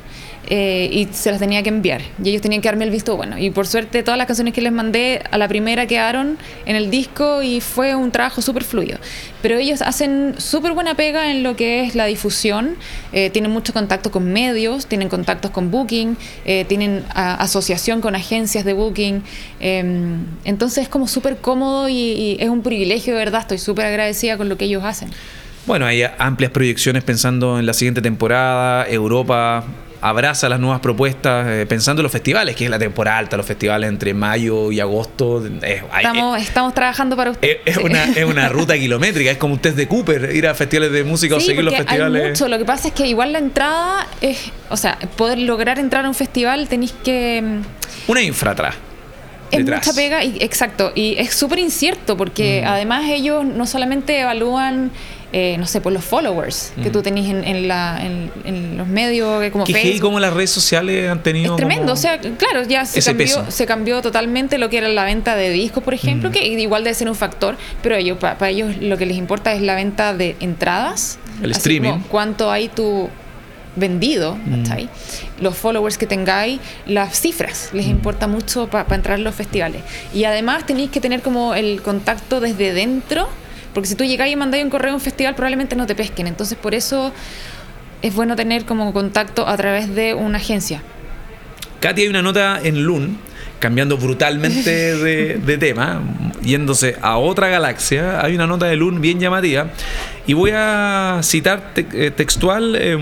eh, 0.49 0.89
y 0.91 1.07
se 1.11 1.31
las 1.31 1.39
tenía 1.39 1.63
que 1.63 1.69
enviar. 1.69 2.01
Y 2.23 2.29
ellos 2.29 2.41
tenían 2.41 2.61
que 2.61 2.67
darme 2.67 2.85
el 2.85 2.91
visto 2.91 3.15
bueno. 3.15 3.37
Y 3.37 3.49
por 3.49 3.67
suerte 3.67 4.03
todas 4.03 4.17
las 4.17 4.27
canciones 4.27 4.53
que 4.53 4.61
les 4.61 4.71
mandé 4.71 5.21
a 5.31 5.37
la 5.37 5.47
primera 5.47 5.85
quedaron 5.87 6.37
en 6.65 6.75
el 6.75 6.89
disco 6.89 7.43
y 7.43 7.61
fue 7.61 7.95
un 7.95 8.11
trabajo 8.11 8.41
súper 8.41 8.63
fluido. 8.63 8.97
Pero 9.41 9.57
ellos 9.57 9.81
hacen 9.81 10.35
súper 10.37 10.73
buena 10.73 10.95
pega 10.95 11.31
en 11.31 11.43
lo 11.43 11.55
que 11.55 11.83
es 11.83 11.95
la 11.95 12.05
difusión. 12.05 12.75
eh, 13.11 13.29
tienen 13.29 13.51
mucho 13.51 13.73
contacto 13.73 14.11
con 14.11 14.31
medios, 14.31 14.87
tienen 14.87 15.09
contactos 15.09 15.51
con 15.51 15.71
Booking, 15.71 16.17
eh, 16.45 16.65
tienen 16.67 17.03
asociación 17.13 18.01
con 18.01 18.15
agencias 18.15 18.65
de 18.65 18.73
Booking. 18.73 19.23
eh, 19.59 19.83
entonces 20.45 20.83
es 20.83 20.89
como 20.89 21.07
súper 21.07 21.37
cómodo 21.37 21.89
y, 21.89 21.93
y 21.93 22.37
es 22.39 22.49
un 22.49 22.61
privilegio, 22.61 23.13
de 23.13 23.19
verdad. 23.19 23.41
Estoy 23.41 23.57
súper 23.57 23.85
agradecida 23.85 24.37
con 24.37 24.49
lo 24.49 24.57
que 24.57 24.65
ellos 24.65 24.83
hacen. 24.83 25.09
Bueno, 25.65 25.87
hay 25.87 26.03
amplias 26.19 26.51
proyecciones 26.51 27.03
pensando 27.03 27.57
en 27.57 27.65
la 27.65 27.73
siguiente 27.73 28.01
temporada. 28.01 28.87
Europa 28.87 29.65
abraza 30.09 30.47
las 30.49 30.59
nuevas 30.59 30.79
propuestas, 30.81 31.47
eh, 31.47 31.65
pensando 31.67 32.01
en 32.01 32.03
los 32.03 32.11
festivales, 32.11 32.55
que 32.55 32.65
es 32.65 32.69
la 32.69 32.77
temporada 32.79 33.17
alta, 33.17 33.37
los 33.37 33.45
festivales 33.45 33.89
entre 33.89 34.13
mayo 34.13 34.71
y 34.71 34.79
agosto. 34.79 35.45
eh, 35.45 35.83
hay- 35.91 36.05
Estamos, 36.05 36.41
estamos 36.41 36.73
trabajando 36.73 37.15
para 37.15 37.31
ustedes. 37.31 37.57
Es, 37.65 37.77
una, 37.77 38.03
es 38.15 38.23
una 38.25 38.49
ruta 38.49 38.75
kilométrica, 38.75 39.31
es 39.31 39.37
como 39.37 39.53
un 39.53 39.59
test 39.59 39.77
de 39.77 39.87
Cooper, 39.87 40.35
ir 40.35 40.47
a 40.47 40.53
festivales 40.55 40.91
de 40.91 41.03
música 41.03 41.35
o 41.35 41.39
seguir 41.39 41.63
los 41.63 41.75
festivales. 41.75 42.23
Hay 42.23 42.29
mucho. 42.31 42.47
Lo 42.47 42.57
que 42.57 42.65
pasa 42.65 42.87
es 42.89 42.93
que 42.93 43.07
igual 43.07 43.33
la 43.33 43.39
entrada 43.39 44.07
es, 44.21 44.51
o 44.69 44.77
sea, 44.77 44.97
poder 45.17 45.39
lograr 45.39 45.79
entrar 45.79 46.05
a 46.05 46.07
un 46.07 46.15
festival 46.15 46.67
tenéis 46.67 46.93
que 47.03 47.41
mm, 47.41 48.11
Una 48.11 48.21
infra 48.21 48.51
atrás. 48.51 48.75
es 49.51 49.59
detrás. 49.59 49.85
mucha 49.85 49.95
pega 49.95 50.23
y 50.23 50.37
exacto 50.41 50.91
y 50.95 51.15
es 51.17 51.33
súper 51.33 51.59
incierto 51.59 52.17
porque 52.17 52.61
Mm. 52.63 52.67
además 52.67 53.03
ellos 53.09 53.45
no 53.45 53.65
solamente 53.65 54.19
evalúan 54.19 54.91
eh, 55.37 55.57
no 55.59 55.65
sé 55.65 55.81
por 55.81 55.91
los 55.91 56.05
followers 56.05 56.71
que 56.81 56.89
tú 56.89 57.01
tenés 57.01 57.29
en, 57.29 57.43
en 57.43 57.67
la, 57.67 57.99
en, 58.01 58.31
en 58.45 58.77
los 58.77 58.87
medios 58.87 59.41
que 59.41 59.51
como 59.51 59.65
Mm. 59.65 59.67
Facebook 59.73 59.99
como 60.01 60.19
las 60.21 60.33
redes 60.33 60.49
sociales 60.51 61.09
han 61.11 61.21
tenido. 61.23 61.55
es 61.55 61.57
tremendo, 61.57 61.91
o 61.91 61.95
sea, 61.97 62.17
claro, 62.19 62.63
ya 62.63 62.85
se 62.85 63.01
cambió, 63.01 63.25
peso. 63.25 63.45
se 63.49 63.65
cambió 63.65 64.01
totalmente 64.01 64.57
lo 64.57 64.69
que 64.69 64.77
era 64.77 64.87
la 64.87 65.03
venta 65.03 65.35
de 65.35 65.49
discos, 65.49 65.83
por 65.83 65.93
ejemplo, 65.93 66.29
Mm. 66.29 66.31
que 66.31 66.45
igual 66.47 66.85
debe 66.85 66.93
ser 66.93 67.09
un 67.09 67.15
factor, 67.15 67.57
pero 67.83 67.95
ellos 67.97 68.17
para 68.17 68.49
ellos 68.49 68.77
lo 68.79 68.97
que 68.97 69.05
les 69.05 69.17
importa 69.17 69.51
es 69.53 69.61
la 69.61 69.75
venta 69.75 70.13
de 70.13 70.37
entradas, 70.39 71.19
El 71.43 71.51
así 71.51 71.57
streaming. 71.59 71.89
como 71.91 72.07
cuánto 72.07 72.49
hay 72.49 72.69
tú 72.69 73.09
vendido, 73.75 74.37
Mm. 74.37 74.63
¿cachai? 74.63 74.89
los 75.41 75.57
followers 75.57 75.97
que 75.97 76.07
tengáis, 76.07 76.61
las 76.85 77.19
cifras, 77.19 77.71
les 77.73 77.87
importa 77.87 78.25
mucho 78.27 78.67
para 78.69 78.95
entrar 78.95 79.15
a 79.15 79.21
los 79.21 79.35
festivales. 79.35 79.81
Y 80.13 80.23
además 80.23 80.65
tenéis 80.65 80.91
que 80.91 81.01
tener 81.01 81.21
como 81.21 81.55
el 81.55 81.81
contacto 81.81 82.39
desde 82.39 82.71
dentro, 82.73 83.27
porque 83.75 83.87
si 83.87 83.93
tú 83.95 84.03
llegáis 84.03 84.33
y 84.33 84.35
mandáis 84.35 84.63
un 84.63 84.71
correo 84.71 84.91
a 84.91 84.95
un 84.95 85.01
festival 85.01 85.35
probablemente 85.35 85.75
no 85.75 85.85
te 85.85 85.93
pesquen, 85.93 86.25
entonces 86.25 86.57
por 86.57 86.73
eso 86.73 87.13
es 88.01 88.15
bueno 88.15 88.35
tener 88.35 88.65
como 88.65 88.91
contacto 88.93 89.47
a 89.47 89.55
través 89.57 89.93
de 89.93 90.15
una 90.15 90.37
agencia. 90.39 90.81
Katy, 91.81 92.01
hay 92.03 92.07
una 92.07 92.21
nota 92.23 92.59
en 92.63 92.83
Loon, 92.85 93.17
cambiando 93.59 93.97
brutalmente 93.97 94.95
de, 94.97 95.35
de 95.37 95.57
tema, 95.57 96.01
yéndose 96.41 96.95
a 97.01 97.17
otra 97.17 97.47
galaxia. 97.49 98.23
Hay 98.23 98.33
una 98.35 98.47
nota 98.47 98.65
de 98.65 98.75
Loon 98.75 99.01
bien 99.01 99.19
llamativa. 99.19 99.67
Y 100.27 100.33
voy 100.33 100.51
a 100.53 101.19
citar 101.23 101.73
te- 101.73 101.85
eh, 101.93 102.11
textual 102.11 102.75
eh, 102.79 102.97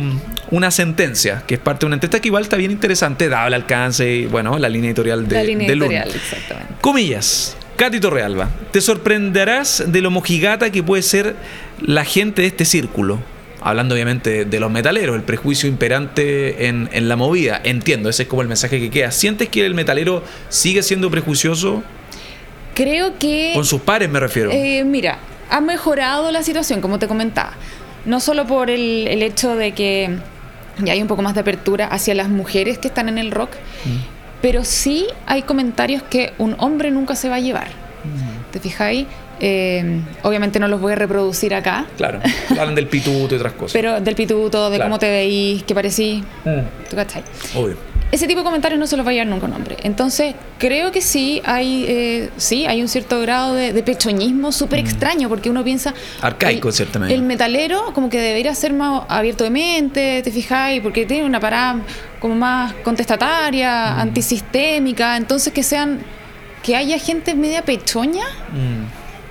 una 0.51 0.71
sentencia, 0.71 1.43
que 1.47 1.55
es 1.55 1.59
parte 1.59 1.81
de 1.81 1.85
una 1.87 1.95
entrevista 1.95 2.19
que 2.19 2.27
igual 2.29 2.43
está 2.43 2.57
bien 2.57 2.71
interesante, 2.71 3.29
dado 3.29 3.47
el 3.47 3.53
alcance 3.53 4.09
y, 4.11 4.25
bueno, 4.25 4.57
la 4.59 4.67
línea 4.69 4.89
editorial 4.89 5.27
de, 5.27 5.35
la 5.35 5.43
línea 5.43 5.67
de 5.67 5.75
Loon. 5.75 5.91
editorial, 5.91 6.15
exactamente. 6.21 6.73
Comillas. 6.81 7.55
Katy 7.75 7.99
Torrealba, 7.99 8.49
te 8.71 8.81
sorprenderás 8.81 9.83
de 9.87 10.01
lo 10.01 10.11
mojigata 10.11 10.71
que 10.71 10.83
puede 10.83 11.01
ser 11.01 11.35
la 11.81 12.05
gente 12.05 12.43
de 12.43 12.47
este 12.47 12.65
círculo. 12.65 13.19
Hablando 13.61 13.95
obviamente 13.95 14.43
de 14.43 14.59
los 14.59 14.69
metaleros, 14.69 15.15
el 15.15 15.23
prejuicio 15.23 15.69
imperante 15.69 16.67
en, 16.67 16.89
en 16.91 17.07
la 17.07 17.15
movida. 17.15 17.61
Entiendo, 17.63 18.09
ese 18.09 18.23
es 18.23 18.29
como 18.29 18.41
el 18.41 18.49
mensaje 18.49 18.79
que 18.79 18.89
queda. 18.89 19.09
¿Sientes 19.11 19.47
que 19.47 19.65
el 19.65 19.73
metalero 19.73 20.21
sigue 20.49 20.83
siendo 20.83 21.09
prejuicioso? 21.09 21.81
Creo 22.75 23.17
que... 23.17 23.51
Con 23.53 23.63
sus 23.63 23.81
pares 23.81 24.09
me 24.09 24.19
refiero. 24.19 24.51
Eh, 24.51 24.83
mira, 24.83 25.17
ha 25.49 25.61
mejorado 25.61 26.29
la 26.31 26.43
situación, 26.43 26.81
como 26.81 26.99
te 26.99 27.07
comentaba. 27.07 27.53
No 28.05 28.19
solo 28.19 28.45
por 28.45 28.69
el, 28.69 29.07
el 29.07 29.23
hecho 29.23 29.55
de 29.55 29.71
que 29.71 30.17
ya 30.79 30.93
hay 30.93 31.01
un 31.01 31.07
poco 31.07 31.21
más 31.21 31.33
de 31.33 31.41
apertura 31.41 31.87
hacia 31.87 32.15
las 32.15 32.27
mujeres 32.27 32.77
que 32.79 32.89
están 32.89 33.07
en 33.07 33.17
el 33.17 33.31
rock, 33.31 33.51
pero 34.43 34.65
sí 34.65 35.07
hay 35.25 35.43
comentarios 35.43 36.03
que 36.03 36.33
un 36.37 36.55
hombre 36.59 36.91
nunca 36.91 37.15
se 37.15 37.29
va 37.29 37.35
a 37.35 37.39
llevar. 37.39 37.67
¿Te 38.51 38.59
fijáis? 38.59 39.07
Eh, 39.39 40.01
obviamente 40.23 40.59
no 40.59 40.67
los 40.67 40.81
voy 40.81 40.91
a 40.91 40.95
reproducir 40.95 41.55
acá, 41.55 41.85
Claro, 41.97 42.19
hablan 42.51 42.75
del 42.75 42.87
pituto 42.87 43.33
y 43.33 43.37
otras 43.37 43.53
cosas. 43.53 43.71
pero 43.73 44.01
del 44.01 44.15
pituto, 44.15 44.69
de 44.69 44.75
Claro. 44.75 44.89
cómo 44.89 44.99
te 44.99 45.09
veís, 45.09 45.63
que 45.63 45.73
parecís, 45.73 46.23
Mm, 46.43 46.59
¿tú 46.89 46.95
cachai? 46.97 47.23
obvio. 47.55 47.77
Ese 48.13 48.27
tipo 48.27 48.41
de 48.41 48.43
comentarios 48.45 48.79
no 48.79 48.85
se 48.85 48.95
los 48.95 49.05
va 49.05 49.09
a 49.09 49.13
llevar 49.13 49.27
nunca 49.27 49.47
un 49.47 49.53
hombre. 49.53 49.75
Entonces, 49.81 50.35
creo 50.59 50.91
que 50.91 51.01
sí 51.01 51.41
hay, 51.45 51.85
eh, 51.87 52.29
sí, 52.37 52.65
hay 52.67 52.81
un 52.81 52.87
cierto 52.87 53.19
grado 53.21 53.55
de, 53.55 53.73
de 53.73 53.81
pechoñismo 53.81 54.51
súper 54.51 54.79
extraño, 54.79 55.27
porque 55.29 55.49
uno 55.49 55.63
piensa... 55.63 55.91
Mm. 55.91 56.25
Arcaico, 56.25 56.67
en 56.69 56.73
cierta 56.73 56.99
medida. 56.99 57.15
El 57.15 57.23
metalero 57.23 57.91
como 57.93 58.09
que 58.09 58.19
debería 58.21 58.53
ser 58.53 58.71
más 58.73 59.03
abierto 59.09 59.43
de 59.43 59.49
mente, 59.49 60.21
¿te 60.23 60.31
fijáis? 60.31 60.79
Porque 60.81 61.05
tiene 61.07 61.25
una 61.25 61.39
parada 61.39 61.81
como 62.19 62.35
más 62.35 62.71
Mm. 62.73 62.83
contestataria, 62.83 63.99
antisistémica, 63.99 65.17
entonces 65.17 65.51
que 65.51 65.63
sean... 65.63 65.99
Que 66.61 66.77
haya 66.77 66.97
gente 66.97 67.33
media 67.35 67.63
pechoña 67.63 68.23
Mm. 68.53 68.85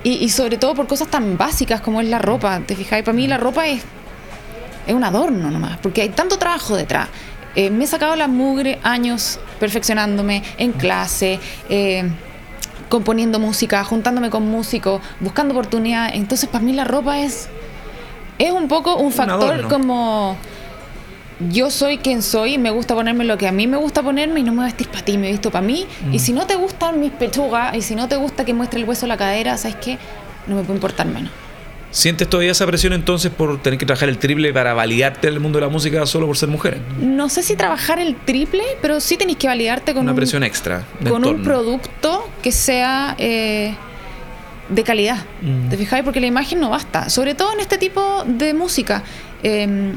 y, 0.05 0.11
y 0.25 0.29
sobre 0.29 0.57
todo 0.59 0.75
por 0.75 0.87
cosas 0.87 1.09
tan 1.09 1.39
básicas 1.39 1.81
como 1.81 2.01
es 2.01 2.09
la 2.09 2.19
ropa, 2.19 2.61
¿te 2.67 2.75
fijáis? 2.77 3.05
Para 3.05 3.15
mí 3.17 3.27
la 3.29 3.39
ropa 3.39 3.67
es, 3.69 3.83
es 4.87 4.93
un 4.95 5.05
adorno 5.05 5.51
nomás, 5.51 5.79
porque 5.79 6.03
hay 6.03 6.09
tanto 6.11 6.37
trabajo 6.37 6.77
detrás. 6.77 7.09
Eh, 7.55 7.71
me 7.71 7.85
he 7.85 7.87
sacado 7.87 8.17
la 8.17 8.29
mugre 8.29 8.79
años 8.83 9.39
perfeccionándome 9.61 10.43
en 10.59 10.73
clase, 10.73 11.39
eh, 11.69 12.09
componiendo 12.89 13.39
música, 13.39 13.85
juntándome 13.85 14.31
con 14.31 14.49
músicos, 14.49 15.01
buscando 15.21 15.55
oportunidades. 15.55 16.15
Entonces 16.17 16.49
para 16.49 16.65
mí 16.65 16.73
la 16.73 16.85
ropa 16.85 17.19
es, 17.19 17.49
es 18.39 18.53
un 18.53 18.69
poco 18.69 18.97
un 18.97 19.13
factor 19.13 19.69
como... 19.69 20.37
Yo 21.51 21.71
soy 21.71 21.99
quien 21.99 22.23
soy, 22.23 22.57
me 22.57 22.71
gusta 22.71 22.95
ponerme 22.95 23.25
lo 23.25 23.37
que 23.37 23.49
a 23.49 23.53
mí 23.53 23.67
me 23.67 23.77
gusta 23.77 24.01
ponerme 24.01 24.39
y 24.39 24.43
no 24.45 24.53
me 24.53 24.59
voy 24.59 24.65
a 24.65 24.67
vestir 24.67 24.89
para 24.89 25.05
ti, 25.05 25.19
me 25.19 25.29
visto 25.29 25.51
para 25.51 25.67
mí. 25.67 25.87
Mm. 26.07 26.15
Y 26.15 26.21
si 26.21 26.33
no 26.33 26.47
te 26.47 26.55
gustan 26.55 27.01
mis 27.01 27.11
pechugas 27.11 27.75
y 27.75 27.83
si 27.83 27.97
no 27.97 28.07
te 28.07 28.15
gusta 28.15 28.45
que 28.45 28.55
muestre 28.55 28.79
el 28.79 28.89
hueso 28.89 29.09
la 29.09 29.17
cadera, 29.17 29.57
¿sabes 29.57 29.77
qué? 29.77 29.99
No 30.47 30.55
me 30.55 30.63
puede 30.63 30.75
importar 30.75 31.07
menos. 31.07 31.33
¿Sientes 31.93 32.27
todavía 32.29 32.53
esa 32.53 32.67
presión 32.67 32.95
entonces 32.95 33.31
por 33.31 33.61
tener 33.63 33.79
que 33.79 33.85
trabajar 33.85 34.09
el 34.09 34.17
triple 34.17 34.53
para 34.53 34.73
validarte 34.73 35.29
en 35.29 35.35
el 35.35 35.41
mundo 35.41 35.59
de 35.59 35.67
la 35.67 35.71
música 35.71 36.05
solo 36.07 36.27
por 36.27 36.39
ser 36.39 36.49
mujer? 36.49 36.79
No 36.99 37.29
sé 37.29 37.43
si 37.43 37.55
trabajar 37.55 37.99
el 37.99 38.17
triple, 38.17 38.63
pero 38.81 38.99
sí 38.99 39.19
tenéis 39.19 39.37
que 39.37 39.47
validarte 39.47 39.93
con, 39.93 40.03
Una 40.03 40.13
un, 40.13 40.17
presión 40.17 40.43
extra. 40.43 40.85
con 41.07 41.25
un 41.25 41.43
producto 41.43 42.27
que 42.43 42.51
sea 42.51 43.15
eh, 43.19 43.75
de 44.71 44.83
calidad. 44.83 45.19
Mm. 45.43 45.69
¿Te 45.69 45.77
fijáis? 45.77 46.03
Porque 46.03 46.21
la 46.21 46.27
imagen 46.27 46.61
no 46.61 46.71
basta. 46.71 47.11
Sobre 47.11 47.35
todo 47.35 47.53
en 47.53 47.61
este 47.61 47.77
tipo 47.77 48.25
de 48.27 48.55
música. 48.55 49.03
Eh, 49.43 49.93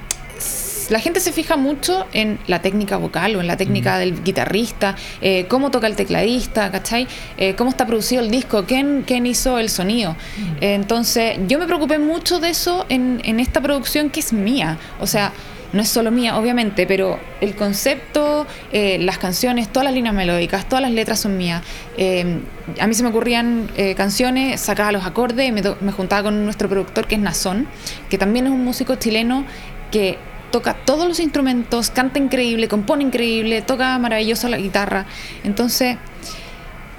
la 0.89 0.99
gente 0.99 1.19
se 1.19 1.31
fija 1.31 1.57
mucho 1.57 2.05
en 2.13 2.39
la 2.47 2.61
técnica 2.61 2.97
vocal 2.97 3.35
o 3.35 3.41
en 3.41 3.47
la 3.47 3.57
técnica 3.57 3.97
del 3.97 4.23
guitarrista, 4.23 4.95
eh, 5.21 5.45
cómo 5.47 5.71
toca 5.71 5.87
el 5.87 5.95
tecladista, 5.95 6.71
¿cachai? 6.71 7.07
Eh, 7.37 7.55
cómo 7.55 7.69
está 7.69 7.85
producido 7.85 8.21
el 8.21 8.31
disco, 8.31 8.65
quién, 8.65 9.03
quién 9.05 9.25
hizo 9.25 9.59
el 9.59 9.69
sonido. 9.69 10.15
Eh, 10.61 10.73
entonces, 10.75 11.37
yo 11.47 11.59
me 11.59 11.65
preocupé 11.65 11.99
mucho 11.99 12.39
de 12.39 12.49
eso 12.49 12.85
en, 12.89 13.21
en 13.23 13.39
esta 13.39 13.61
producción 13.61 14.09
que 14.09 14.19
es 14.19 14.33
mía. 14.33 14.77
O 14.99 15.07
sea, 15.07 15.33
no 15.75 15.81
es 15.81 15.89
solo 15.89 16.09
mía, 16.09 16.37
obviamente, 16.37 16.87
pero 16.87 17.19
el 17.41 17.53
concepto, 17.53 18.47
eh, 18.71 18.97
las 18.99 19.17
canciones, 19.17 19.67
todas 19.67 19.83
las 19.83 19.93
líneas 19.93 20.15
melódicas, 20.15 20.69
todas 20.69 20.81
las 20.81 20.91
letras 20.91 21.19
son 21.19 21.35
mías. 21.35 21.63
Eh, 21.97 22.39
a 22.79 22.87
mí 22.87 22.93
se 22.93 23.03
me 23.03 23.09
ocurrían 23.09 23.69
eh, 23.75 23.93
canciones, 23.93 24.61
sacaba 24.61 24.93
los 24.93 25.05
acordes, 25.05 25.51
me 25.51 25.91
juntaba 25.91 26.23
con 26.23 26.45
nuestro 26.45 26.69
productor 26.69 27.07
que 27.07 27.15
es 27.15 27.21
Nazón, 27.21 27.67
que 28.09 28.17
también 28.17 28.45
es 28.47 28.53
un 28.53 28.63
músico 28.63 28.95
chileno 28.95 29.43
que 29.91 30.17
toca 30.55 30.73
todos 30.73 31.05
los 31.05 31.19
instrumentos, 31.19 31.89
canta 31.89 32.17
increíble, 32.17 32.69
compone 32.69 33.03
increíble, 33.03 33.61
toca 33.61 33.99
maravilloso 33.99 34.47
la 34.47 34.55
guitarra. 34.55 35.05
Entonces, 35.43 35.97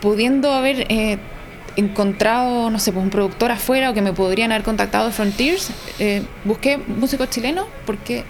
pudiendo 0.02 0.52
haber 0.52 0.84
eh, 0.90 1.16
encontrado, 1.76 2.68
no 2.68 2.78
sé, 2.78 2.92
pues 2.92 3.02
un 3.02 3.08
productor 3.08 3.52
afuera 3.52 3.88
o 3.88 3.94
que 3.94 4.02
me 4.02 4.12
podrían 4.12 4.52
haber 4.52 4.62
contactado 4.62 5.06
de 5.06 5.12
Frontiers, 5.12 5.70
eh, 5.98 6.22
busqué 6.44 6.76
músicos 6.76 7.30
chilenos 7.30 7.64
porque 7.86 8.24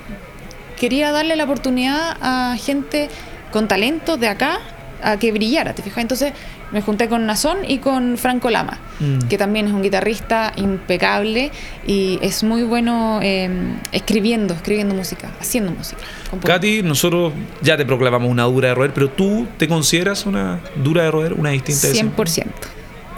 quería 0.78 1.10
darle 1.10 1.34
la 1.34 1.42
oportunidad 1.42 2.16
a 2.20 2.56
gente 2.56 3.08
con 3.50 3.66
talento 3.66 4.16
de 4.18 4.28
acá 4.28 4.60
a 5.02 5.16
que 5.16 5.32
brillara, 5.32 5.74
¿te 5.74 5.82
fijas? 5.82 6.02
Entonces 6.02 6.34
me 6.72 6.82
junté 6.82 7.08
con 7.08 7.26
Nazón 7.26 7.58
y 7.66 7.78
con 7.78 8.18
Franco 8.18 8.50
Lama, 8.50 8.78
Mm. 8.98 9.28
que 9.28 9.36
también 9.38 9.66
es 9.66 9.72
un 9.72 9.82
guitarrista 9.82 10.52
impecable 10.56 11.50
y 11.86 12.18
es 12.22 12.42
muy 12.42 12.62
bueno 12.62 13.20
eh, 13.22 13.48
escribiendo, 13.92 14.54
escribiendo 14.54 14.94
música, 14.94 15.30
haciendo 15.40 15.70
música. 15.72 16.00
componiendo. 16.30 16.46
Katy, 16.60 16.82
nosotros 16.82 17.32
ya 17.62 17.76
te 17.76 17.84
proclamamos 17.84 18.30
una 18.30 18.44
dura 18.44 18.68
de 18.68 18.74
roer, 18.74 18.92
pero 18.94 19.10
tú 19.10 19.46
te 19.58 19.68
consideras 19.68 20.26
una 20.26 20.60
dura 20.76 21.04
de 21.04 21.10
roer, 21.10 21.34
una 21.34 21.50
distinta 21.50 21.88
de 21.88 21.94
100%. 21.94 22.46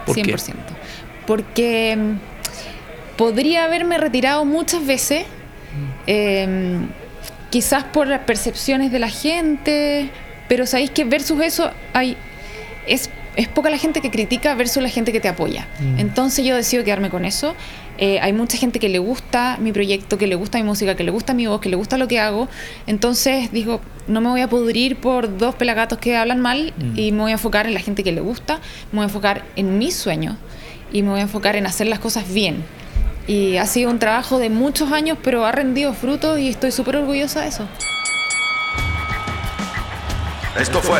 ¿Por 0.05 0.15
qué? 0.15 0.23
100%. 0.35 0.53
Porque 1.25 1.97
mm, 1.97 3.17
podría 3.17 3.63
haberme 3.65 3.97
retirado 3.97 4.45
muchas 4.45 4.85
veces, 4.85 5.25
eh, 6.07 6.77
quizás 7.49 7.83
por 7.85 8.07
las 8.07 8.21
percepciones 8.21 8.91
de 8.91 8.99
la 8.99 9.09
gente, 9.09 10.09
pero 10.47 10.65
sabéis 10.65 10.91
que 10.91 11.03
versus 11.05 11.41
eso 11.41 11.71
hay 11.93 12.17
es, 12.87 13.09
es 13.39 13.47
poca 13.47 13.69
la 13.69 13.77
gente 13.77 14.01
que 14.01 14.11
critica 14.11 14.53
versus 14.53 14.83
la 14.83 14.89
gente 14.89 15.13
que 15.13 15.21
te 15.21 15.29
apoya. 15.29 15.65
Mm. 15.79 15.99
Entonces 15.99 16.43
yo 16.45 16.55
decido 16.57 16.83
quedarme 16.83 17.09
con 17.09 17.23
eso. 17.23 17.55
Eh, 17.97 18.19
hay 18.21 18.33
mucha 18.33 18.57
gente 18.57 18.79
que 18.79 18.89
le 18.89 18.99
gusta 18.99 19.57
mi 19.61 19.71
proyecto, 19.71 20.17
que 20.17 20.27
le 20.27 20.35
gusta 20.35 20.57
mi 20.57 20.65
música, 20.65 20.95
que 20.95 21.05
le 21.05 21.11
gusta 21.11 21.33
mi 21.33 21.47
voz, 21.47 21.61
que 21.61 21.69
le 21.69 21.77
gusta 21.77 21.97
lo 21.97 22.09
que 22.09 22.19
hago. 22.19 22.49
Entonces 22.85 23.49
digo, 23.53 23.79
no 24.07 24.19
me 24.19 24.27
voy 24.29 24.41
a 24.41 24.49
pudrir 24.49 24.97
por 24.97 25.37
dos 25.37 25.55
pelagatos 25.55 25.99
que 25.99 26.17
hablan 26.17 26.41
mal 26.41 26.73
Mm. 26.77 26.99
y 26.99 27.11
me 27.13 27.21
voy 27.21 27.31
a 27.31 27.35
enfocar 27.35 27.65
en 27.65 27.73
la 27.73 27.79
gente 27.79 28.03
que 28.03 28.11
le 28.11 28.19
gusta, 28.19 28.59
me 28.91 28.97
voy 28.97 29.03
a 29.03 29.05
enfocar 29.05 29.45
en 29.55 29.77
mis 29.77 29.95
sueños 29.95 30.35
y 30.91 31.01
me 31.01 31.09
voy 31.11 31.19
a 31.19 31.23
enfocar 31.23 31.55
en 31.55 31.65
hacer 31.65 31.87
las 31.87 31.99
cosas 31.99 32.33
bien. 32.33 32.63
Y 33.25 33.55
ha 33.55 33.65
sido 33.67 33.89
un 33.89 33.99
trabajo 33.99 34.37
de 34.39 34.49
muchos 34.49 34.91
años, 34.91 35.17
pero 35.23 35.45
ha 35.45 35.51
rendido 35.53 35.93
frutos 35.93 36.39
y 36.39 36.49
estoy 36.49 36.71
súper 36.71 36.97
orgullosa 36.97 37.41
de 37.41 37.47
eso. 37.47 37.67
Esto 40.59 40.81
fue 40.81 40.99